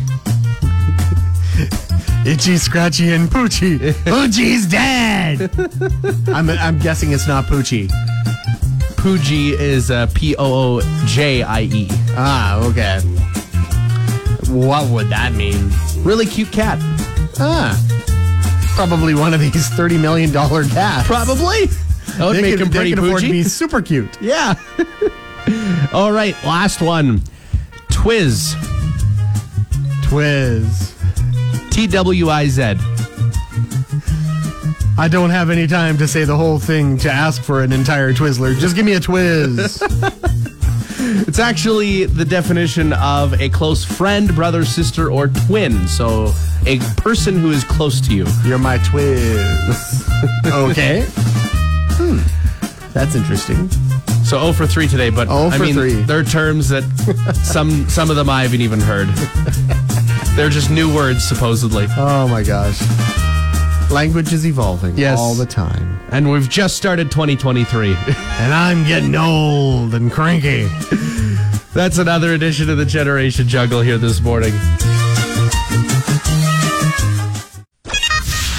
Itchy, 2.25 2.57
scratchy, 2.57 3.13
and 3.13 3.29
Poochie. 3.29 3.79
Poochie's 4.05 4.67
dead. 4.67 5.51
I'm, 6.29 6.49
I'm 6.51 6.79
guessing 6.79 7.11
it's 7.13 7.27
not 7.27 7.47
Poochie. 7.47 7.91
Poojie 9.05 9.53
is 9.53 9.91
uh, 9.91 10.07
P 10.15 10.35
O 10.37 10.79
O 10.79 11.05
J 11.05 11.43
I 11.43 11.61
E. 11.65 11.89
Ah, 12.17 12.57
okay. 12.65 13.01
What 14.51 14.89
would 14.89 15.11
that 15.11 15.35
mean? 15.35 15.71
Really 15.99 16.25
cute 16.25 16.51
cat. 16.51 16.79
Ah, 17.39 17.77
probably 18.75 19.15
one 19.15 19.35
of 19.35 19.41
these 19.41 19.69
thirty 19.69 19.99
million 19.99 20.33
dollar 20.33 20.65
cats. 20.65 21.07
Probably. 21.07 21.67
That 22.17 22.29
would 22.29 22.37
They 22.37 22.41
make 22.41 22.53
could, 22.57 22.69
him 22.69 22.71
they 22.73 22.91
could 22.95 22.99
afford 23.01 23.21
to 23.21 23.31
be 23.31 23.43
super 23.43 23.83
cute. 23.83 24.09
Yeah. 24.23 24.55
All 25.93 26.11
right, 26.11 26.35
last 26.43 26.81
one. 26.81 27.19
Twiz. 27.91 28.55
Twiz. 30.01 30.93
T 31.71 31.87
W 31.89 32.31
I 32.31 32.47
Z. 32.49 32.94
I 34.97 35.09
don't 35.09 35.31
have 35.31 35.51
any 35.51 35.67
time 35.67 35.99
to 35.99 36.07
say 36.07 36.25
the 36.25 36.37
whole 36.37 36.59
thing 36.59 36.99
to 36.99 37.11
ask 37.11 37.43
for 37.43 37.63
an 37.63 37.73
entire 37.73 38.13
Twizzler. 38.13 38.57
Just 38.59 38.77
give 38.77 38.87
me 38.87 38.93
a 38.95 39.01
Twiz. 39.01 39.83
It's 41.27 41.39
actually 41.39 42.05
the 42.05 42.25
definition 42.25 42.93
of 42.95 43.39
a 43.41 43.49
close 43.49 43.85
friend, 43.85 44.35
brother, 44.35 44.65
sister, 44.65 45.11
or 45.11 45.29
twin. 45.29 45.87
So 45.87 46.33
a 46.67 46.79
person 46.97 47.39
who 47.39 47.51
is 47.51 47.63
close 47.65 48.01
to 48.03 48.15
you. 48.15 48.27
You're 48.45 48.59
my 48.59 48.79
Twiz. 48.79 50.03
okay. 50.71 51.05
Hmm. 51.97 52.21
That's 52.93 53.15
interesting. 53.17 53.69
So 54.25 54.39
0 54.41 54.53
for 54.53 54.67
3 54.67 54.89
today, 54.89 55.11
but 55.11 55.29
0 55.29 55.49
I 55.49 55.59
for 55.59 55.65
mean, 55.65 55.75
3. 55.75 55.93
they're 56.03 56.25
terms 56.25 56.69
that 56.69 56.85
some 57.45 57.89
some 57.89 58.11
of 58.11 58.17
them 58.17 58.31
I 58.31 58.43
haven't 58.43 58.61
even 58.63 58.81
heard. 58.81 59.09
they're 60.37 60.51
just 60.51 60.71
new 60.71 60.95
words, 60.95 61.23
supposedly. 61.25 61.87
Oh 61.97 62.29
my 62.29 62.43
gosh. 62.43 62.79
Language 63.91 64.33
is 64.33 64.47
evolving 64.47 64.97
Yes. 64.97 65.19
all 65.19 65.35
the 65.35 65.47
time. 65.47 66.01
And 66.11 66.31
we've 66.31 66.49
just 66.49 66.77
started 66.77 67.11
2023. 67.11 67.97
And 68.37 68.53
I'm 68.53 68.85
getting 68.87 69.15
old 69.15 69.95
and 69.95 70.11
cranky. 70.11 70.67
That's 71.73 71.99
another 71.99 72.33
edition 72.35 72.69
of 72.69 72.77
the 72.79 72.85
Generation 72.85 73.47
Juggle 73.49 73.81
here 73.81 73.97
this 73.99 74.21
morning. 74.21 74.53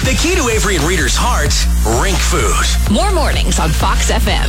The 0.04 0.16
key 0.22 0.34
to 0.36 0.48
Avery 0.48 0.76
and 0.76 0.84
Reader's 0.84 1.14
heart, 1.14 1.52
rink 2.02 2.16
food. 2.16 2.92
More 2.92 3.12
mornings 3.12 3.58
on 3.60 3.68
Fox 3.70 4.10
FM. 4.10 4.48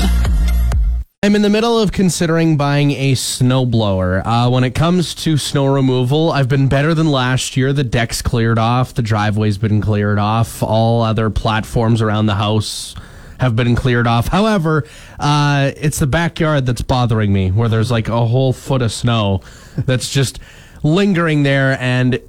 I'm 1.28 1.36
in 1.36 1.42
the 1.42 1.50
middle 1.50 1.78
of 1.78 1.92
considering 1.92 2.56
buying 2.56 2.92
a 2.92 3.12
snowblower. 3.12 4.22
Uh, 4.24 4.50
when 4.50 4.64
it 4.64 4.74
comes 4.74 5.14
to 5.16 5.36
snow 5.36 5.66
removal, 5.66 6.32
I've 6.32 6.48
been 6.48 6.70
better 6.70 6.94
than 6.94 7.12
last 7.12 7.58
year. 7.58 7.74
The 7.74 7.84
deck's 7.84 8.22
cleared 8.22 8.58
off, 8.58 8.94
the 8.94 9.02
driveway's 9.02 9.58
been 9.58 9.82
cleared 9.82 10.20
off, 10.20 10.64
all 10.64 11.02
other 11.02 11.30
platforms 11.30 12.02
around 12.02 12.28
the 12.28 12.36
house 12.36 12.96
have 13.42 13.58
been 13.58 13.76
cleared 13.76 14.08
off. 14.08 14.30
However, 14.30 14.88
uh, 15.20 15.72
it's 15.76 16.00
the 16.00 16.08
backyard 16.08 16.66
that's 16.66 16.82
bothering 16.82 17.34
me, 17.34 17.52
where 17.52 17.68
there's 17.68 17.92
like 17.92 18.08
a 18.08 18.26
whole 18.26 18.54
foot 18.54 18.82
of 18.82 18.94
snow 18.94 19.42
that's 19.76 20.10
just 20.10 20.40
lingering 20.82 21.44
there, 21.44 21.78
and 21.82 22.22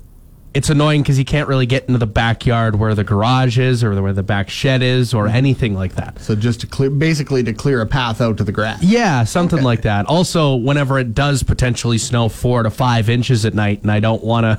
it's 0.59 0.69
annoying 0.71 1.03
because 1.03 1.17
you 1.21 1.25
can't 1.25 1.49
really 1.49 1.67
get 1.67 1.85
into 1.85 1.99
the 1.99 2.07
backyard 2.07 2.75
where 2.75 2.93
the 2.93 3.05
garage 3.05 3.61
is 3.61 3.85
or 3.85 4.03
where 4.03 4.13
the 4.13 4.25
back 4.25 4.51
shed 4.51 4.83
is 4.83 5.15
or 5.15 5.29
anything 5.29 5.73
like 5.75 5.95
that. 5.95 6.19
So 6.19 6.35
just 6.35 6.61
to 6.63 6.67
clear, 6.67 6.91
basically 6.91 7.45
to 7.45 7.53
clear 7.53 7.81
a 7.81 7.87
path 7.87 8.21
out 8.21 8.39
to 8.39 8.45
the 8.45 8.51
grass. 8.51 8.83
Yeah, 8.83 9.23
something 9.23 9.63
like 9.63 9.83
that. 9.83 10.07
Also, 10.07 10.57
whenever 10.57 10.99
it 10.99 11.15
does 11.15 11.45
potentially 11.45 11.97
snow 11.97 12.29
four 12.29 12.65
to 12.65 12.71
five 12.71 13.09
inches 13.09 13.45
at 13.45 13.55
night, 13.55 13.83
and 13.83 13.91
I 13.93 14.01
don't 14.01 14.25
want 14.25 14.59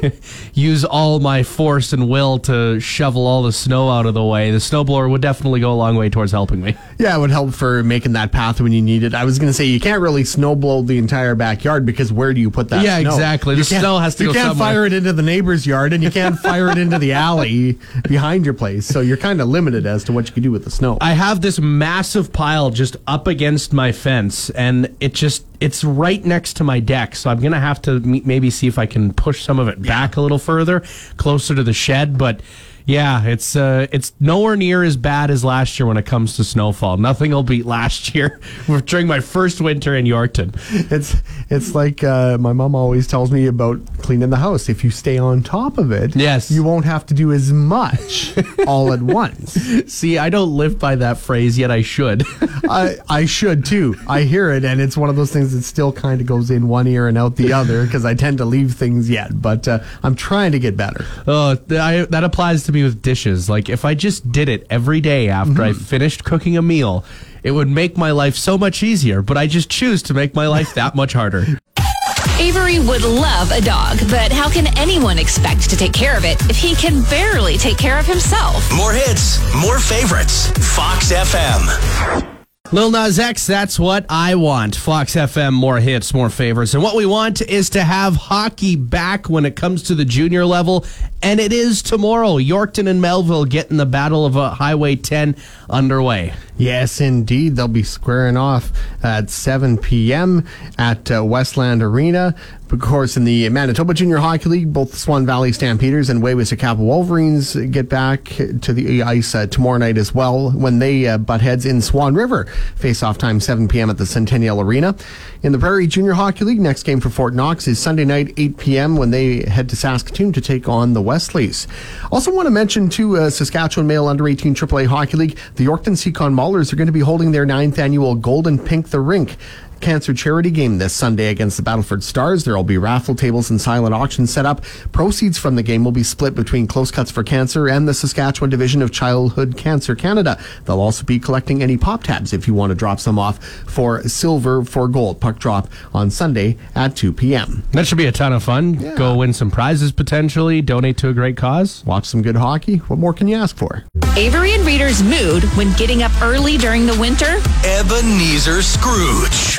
to 0.00 0.12
use 0.54 0.86
all 0.86 1.20
my 1.20 1.42
force 1.42 1.92
and 1.92 2.08
will 2.08 2.38
to 2.40 2.80
shovel 2.80 3.26
all 3.26 3.42
the 3.42 3.52
snow 3.52 3.90
out 3.90 4.06
of 4.06 4.14
the 4.14 4.24
way, 4.24 4.50
the 4.50 4.56
snowblower 4.58 5.10
would 5.10 5.20
definitely 5.20 5.60
go 5.60 5.70
a 5.70 5.76
long 5.76 5.96
way 5.96 6.08
towards 6.08 6.32
helping 6.32 6.62
me. 6.62 6.74
Yeah, 6.98 7.14
it 7.14 7.20
would 7.20 7.30
help 7.30 7.52
for 7.52 7.82
making 7.82 8.12
that 8.14 8.32
path 8.32 8.58
when 8.60 8.72
you 8.72 8.80
need 8.80 9.02
it. 9.02 9.12
I 9.14 9.26
was 9.26 9.38
going 9.38 9.48
to 9.50 9.54
say 9.54 9.64
you 9.66 9.80
can't 9.80 10.00
really 10.00 10.24
snow 10.24 10.54
blow 10.56 10.80
the 10.80 10.96
entire 10.96 11.34
backyard 11.34 11.84
because 11.84 12.10
where 12.10 12.32
do 12.32 12.40
you 12.40 12.50
put 12.50 12.70
that? 12.70 12.82
Yeah, 12.82 13.00
snow? 13.00 13.10
exactly. 13.10 13.54
You 13.54 13.58
The 13.64 13.64
snow 13.64 13.98
has 13.98 14.14
to 14.16 14.24
You 14.24 14.30
go 14.30 14.34
can't 14.34 14.48
somewhere. 14.52 14.68
fire 14.72 14.86
it 14.86 14.94
into 14.94 15.12
the 15.12 15.22
neighbor's 15.26 15.66
yard, 15.66 15.92
and 15.92 16.02
you 16.02 16.10
can't 16.10 16.38
fire 16.48 16.70
it 16.70 16.78
into 16.78 16.98
the 16.98 17.12
alley 17.12 17.78
behind 18.08 18.44
your 18.44 18.54
place. 18.54 18.86
So 18.86 19.00
you're 19.00 19.18
kind 19.18 19.40
of 19.42 19.48
limited 19.48 19.84
as 19.84 20.04
to 20.04 20.12
what 20.12 20.26
you 20.26 20.32
can 20.32 20.42
do 20.42 20.50
with 20.50 20.64
the 20.64 20.70
snow. 20.70 20.96
I 21.00 21.12
have 21.12 21.42
this 21.42 21.58
massive 21.58 22.32
pile 22.32 22.70
just 22.70 22.96
up 23.06 23.26
against 23.26 23.72
my 23.74 23.92
fence, 23.92 24.48
and 24.50 24.96
it 25.00 25.12
just 25.12 25.44
it's 25.60 25.84
right 25.84 26.24
next 26.24 26.54
to 26.54 26.64
my 26.64 26.80
deck. 26.80 27.14
So 27.16 27.28
I'm 27.28 27.40
gonna 27.40 27.60
have 27.60 27.82
to 27.82 28.00
maybe 28.00 28.48
see 28.48 28.66
if 28.66 28.78
I 28.78 28.86
can 28.86 29.12
push 29.12 29.42
some 29.42 29.58
of 29.58 29.68
it 29.68 29.82
back 29.82 30.16
a 30.16 30.20
little 30.22 30.38
further, 30.38 30.82
closer 31.18 31.54
to 31.54 31.62
the 31.62 31.72
shed. 31.74 32.16
But 32.16 32.40
yeah, 32.86 33.24
it's 33.24 33.56
uh, 33.56 33.86
it's 33.90 34.12
nowhere 34.20 34.56
near 34.56 34.82
as 34.84 34.96
bad 34.96 35.30
as 35.30 35.44
last 35.44 35.78
year 35.78 35.86
when 35.86 35.96
it 35.96 36.06
comes 36.06 36.36
to 36.36 36.44
snowfall. 36.44 36.96
Nothing 36.98 37.32
will 37.32 37.42
beat 37.42 37.66
last 37.66 38.14
year 38.14 38.40
during 38.86 39.06
my 39.08 39.18
first 39.20 39.60
winter 39.60 39.96
in 39.96 40.04
Yorkton. 40.06 40.54
It's 40.92 41.16
it's 41.50 41.74
like 41.74 42.04
uh, 42.04 42.38
my 42.38 42.52
mom 42.52 42.74
always 42.76 43.06
tells 43.06 43.32
me 43.32 43.46
about 43.46 43.80
cleaning 43.98 44.30
the 44.30 44.36
house. 44.36 44.68
If 44.68 44.84
you 44.84 44.90
stay 44.90 45.18
on 45.18 45.42
top 45.42 45.78
of 45.78 45.90
it, 45.90 46.14
Yes. 46.14 46.50
you 46.50 46.62
won't 46.62 46.84
have 46.84 47.04
to 47.06 47.14
do 47.14 47.32
as 47.32 47.52
much 47.52 48.32
all 48.66 48.92
at 48.92 49.02
once. 49.02 49.52
See, 49.92 50.16
I 50.18 50.30
don't 50.30 50.56
live 50.56 50.78
by 50.78 50.94
that 50.96 51.18
phrase 51.18 51.58
yet. 51.58 51.70
I 51.72 51.82
should. 51.82 52.22
I 52.68 52.96
I 53.08 53.26
should 53.26 53.64
too. 53.64 53.96
I 54.08 54.22
hear 54.22 54.50
it, 54.52 54.64
and 54.64 54.80
it's 54.80 54.96
one 54.96 55.10
of 55.10 55.16
those 55.16 55.32
things 55.32 55.52
that 55.52 55.62
still 55.62 55.92
kind 55.92 56.20
of 56.20 56.26
goes 56.28 56.50
in 56.52 56.68
one 56.68 56.86
ear 56.86 57.08
and 57.08 57.18
out 57.18 57.34
the 57.36 57.52
other 57.52 57.84
because 57.84 58.04
I 58.04 58.14
tend 58.14 58.38
to 58.38 58.44
leave 58.44 58.74
things 58.74 59.10
yet. 59.10 59.42
But 59.42 59.66
uh, 59.66 59.80
I'm 60.04 60.14
trying 60.14 60.52
to 60.52 60.60
get 60.60 60.76
better. 60.76 61.04
oh, 61.26 61.58
I, 61.70 62.06
that 62.10 62.22
applies 62.22 62.62
to 62.64 62.75
me 62.76 62.82
me 62.82 62.84
with 62.84 63.02
dishes. 63.02 63.50
Like 63.50 63.68
if 63.68 63.84
I 63.84 63.94
just 63.94 64.30
did 64.30 64.48
it 64.48 64.66
every 64.70 65.00
day 65.00 65.28
after 65.28 65.62
I 65.62 65.70
mm-hmm. 65.70 65.80
finished 65.80 66.24
cooking 66.24 66.56
a 66.56 66.62
meal, 66.62 67.04
it 67.42 67.50
would 67.50 67.68
make 67.68 67.96
my 67.96 68.12
life 68.12 68.36
so 68.36 68.56
much 68.56 68.82
easier. 68.82 69.22
But 69.22 69.36
I 69.36 69.46
just 69.48 69.68
choose 69.68 70.02
to 70.04 70.14
make 70.14 70.34
my 70.34 70.46
life 70.46 70.74
that 70.74 70.94
much 70.94 71.12
harder. 71.12 71.44
Avery 72.38 72.78
would 72.78 73.02
love 73.02 73.50
a 73.50 73.62
dog, 73.62 73.98
but 74.10 74.30
how 74.30 74.50
can 74.50 74.66
anyone 74.78 75.18
expect 75.18 75.70
to 75.70 75.76
take 75.76 75.94
care 75.94 76.18
of 76.18 76.24
it 76.26 76.38
if 76.50 76.56
he 76.56 76.74
can 76.74 77.02
barely 77.04 77.56
take 77.56 77.78
care 77.78 77.98
of 77.98 78.06
himself? 78.06 78.70
More 78.76 78.92
hits, 78.92 79.40
more 79.54 79.78
favorites. 79.78 80.50
Fox 80.76 81.12
FM. 81.12 82.35
Lil 82.72 82.90
Nas 82.90 83.18
X, 83.18 83.46
that's 83.46 83.78
what 83.78 84.04
I 84.08 84.34
want. 84.34 84.74
Fox 84.74 85.14
FM, 85.14 85.52
more 85.54 85.78
hits, 85.78 86.12
more 86.12 86.28
favorites. 86.28 86.74
And 86.74 86.82
what 86.82 86.96
we 86.96 87.06
want 87.06 87.40
is 87.40 87.70
to 87.70 87.84
have 87.84 88.16
hockey 88.16 88.74
back 88.74 89.30
when 89.30 89.46
it 89.46 89.54
comes 89.54 89.84
to 89.84 89.94
the 89.94 90.04
junior 90.04 90.44
level. 90.44 90.84
And 91.22 91.38
it 91.38 91.52
is 91.52 91.80
tomorrow. 91.80 92.38
Yorkton 92.38 92.88
and 92.88 93.00
Melville 93.00 93.44
getting 93.44 93.76
the 93.76 93.86
Battle 93.86 94.26
of 94.26 94.36
uh, 94.36 94.50
Highway 94.50 94.96
10 94.96 95.36
underway. 95.70 96.34
Yes, 96.58 97.00
indeed. 97.00 97.54
They'll 97.54 97.68
be 97.68 97.84
squaring 97.84 98.36
off 98.36 98.72
at 99.02 99.30
7 99.30 99.78
p.m. 99.78 100.44
at 100.76 101.10
uh, 101.10 101.24
Westland 101.24 101.82
Arena. 101.84 102.34
Of 102.68 102.80
course, 102.80 103.16
in 103.16 103.22
the 103.22 103.48
Manitoba 103.48 103.94
Junior 103.94 104.16
Hockey 104.16 104.48
League, 104.48 104.72
both 104.72 104.92
Swan 104.92 105.24
Valley 105.24 105.52
Stampeders 105.52 106.10
and 106.10 106.20
Waywayseecappo 106.20 106.78
Wolverines 106.78 107.54
get 107.54 107.88
back 107.88 108.24
to 108.24 108.72
the 108.72 109.04
ice 109.04 109.36
uh, 109.36 109.46
tomorrow 109.46 109.78
night 109.78 109.96
as 109.96 110.12
well 110.12 110.50
when 110.50 110.80
they 110.80 111.06
uh, 111.06 111.16
butt 111.16 111.40
heads 111.40 111.64
in 111.64 111.80
Swan 111.80 112.16
River. 112.16 112.46
Face-off 112.74 113.18
time 113.18 113.38
7 113.38 113.68
p.m. 113.68 113.88
at 113.88 113.98
the 113.98 114.04
Centennial 114.04 114.60
Arena. 114.60 114.96
In 115.44 115.52
the 115.52 115.60
Prairie 115.60 115.86
Junior 115.86 116.14
Hockey 116.14 116.44
League, 116.44 116.60
next 116.60 116.82
game 116.82 116.98
for 116.98 117.08
Fort 117.08 117.34
Knox 117.34 117.68
is 117.68 117.78
Sunday 117.78 118.04
night 118.04 118.34
8 118.36 118.56
p.m. 118.56 118.96
when 118.96 119.12
they 119.12 119.48
head 119.48 119.68
to 119.68 119.76
Saskatoon 119.76 120.32
to 120.32 120.40
take 120.40 120.68
on 120.68 120.92
the 120.92 121.00
Westleys. 121.00 121.68
Also 122.10 122.34
want 122.34 122.46
to 122.46 122.50
mention 122.50 122.88
too, 122.88 123.16
uh, 123.16 123.30
Saskatchewan 123.30 123.86
Male 123.86 124.08
Under 124.08 124.26
18 124.26 124.56
AAA 124.56 124.86
Hockey 124.86 125.16
League, 125.16 125.38
the 125.54 125.64
Yorkton 125.64 125.92
Secon 125.92 126.34
Maulers 126.34 126.72
are 126.72 126.76
going 126.76 126.86
to 126.86 126.92
be 126.92 126.98
holding 126.98 127.30
their 127.30 127.46
ninth 127.46 127.78
annual 127.78 128.16
Golden 128.16 128.58
Pink 128.58 128.88
the 128.88 128.98
Rink 128.98 129.36
cancer 129.80 130.14
charity 130.14 130.50
game 130.50 130.78
this 130.78 130.92
Sunday 130.92 131.28
against 131.28 131.56
the 131.56 131.62
Battleford 131.62 132.02
Stars. 132.02 132.44
There 132.44 132.56
will 132.56 132.64
be 132.64 132.78
raffle 132.78 133.14
tables 133.14 133.50
and 133.50 133.60
silent 133.60 133.94
auctions 133.94 134.32
set 134.32 134.46
up. 134.46 134.62
Proceeds 134.92 135.38
from 135.38 135.56
the 135.56 135.62
game 135.62 135.84
will 135.84 135.92
be 135.92 136.02
split 136.02 136.34
between 136.34 136.66
Close 136.66 136.90
Cuts 136.90 137.10
for 137.10 137.22
Cancer 137.22 137.68
and 137.68 137.86
the 137.86 137.94
Saskatchewan 137.94 138.50
Division 138.50 138.82
of 138.82 138.90
Childhood 138.90 139.56
Cancer 139.56 139.94
Canada. 139.94 140.38
They'll 140.64 140.80
also 140.80 141.04
be 141.04 141.18
collecting 141.18 141.62
any 141.62 141.76
pop 141.76 142.02
tabs 142.04 142.32
if 142.32 142.46
you 142.46 142.54
want 142.54 142.70
to 142.70 142.74
drop 142.74 143.00
some 143.00 143.18
off 143.18 143.42
for 143.44 144.02
silver 144.08 144.64
for 144.64 144.88
gold. 144.88 145.20
Puck 145.20 145.38
drop 145.38 145.68
on 145.94 146.10
Sunday 146.10 146.56
at 146.74 146.96
2 146.96 147.12
p.m. 147.12 147.62
That 147.72 147.86
should 147.86 147.98
be 147.98 148.06
a 148.06 148.12
ton 148.12 148.32
of 148.32 148.42
fun. 148.42 148.94
Go 148.96 149.16
win 149.16 149.32
some 149.32 149.50
prizes 149.50 149.92
potentially, 149.92 150.62
donate 150.62 150.96
to 150.98 151.08
a 151.08 151.12
great 151.12 151.36
cause. 151.36 151.84
Watch 151.84 152.06
some 152.06 152.22
good 152.22 152.36
hockey. 152.36 152.78
What 152.78 152.98
more 152.98 153.12
can 153.12 153.28
you 153.28 153.36
ask 153.36 153.56
for? 153.56 153.84
Avery 154.16 154.52
and 154.54 154.64
Reader's 154.64 155.02
mood 155.02 155.44
when 155.56 155.72
getting 155.76 156.02
up 156.02 156.12
early 156.22 156.56
during 156.56 156.86
the 156.86 156.98
winter? 156.98 157.38
Ebenezer 157.64 158.62
Scrooge. 158.62 159.58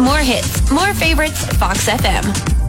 More 0.00 0.18
hits, 0.18 0.68
more 0.70 0.92
favorites, 0.94 1.46
Fox 1.56 1.86
FM. 1.88 2.63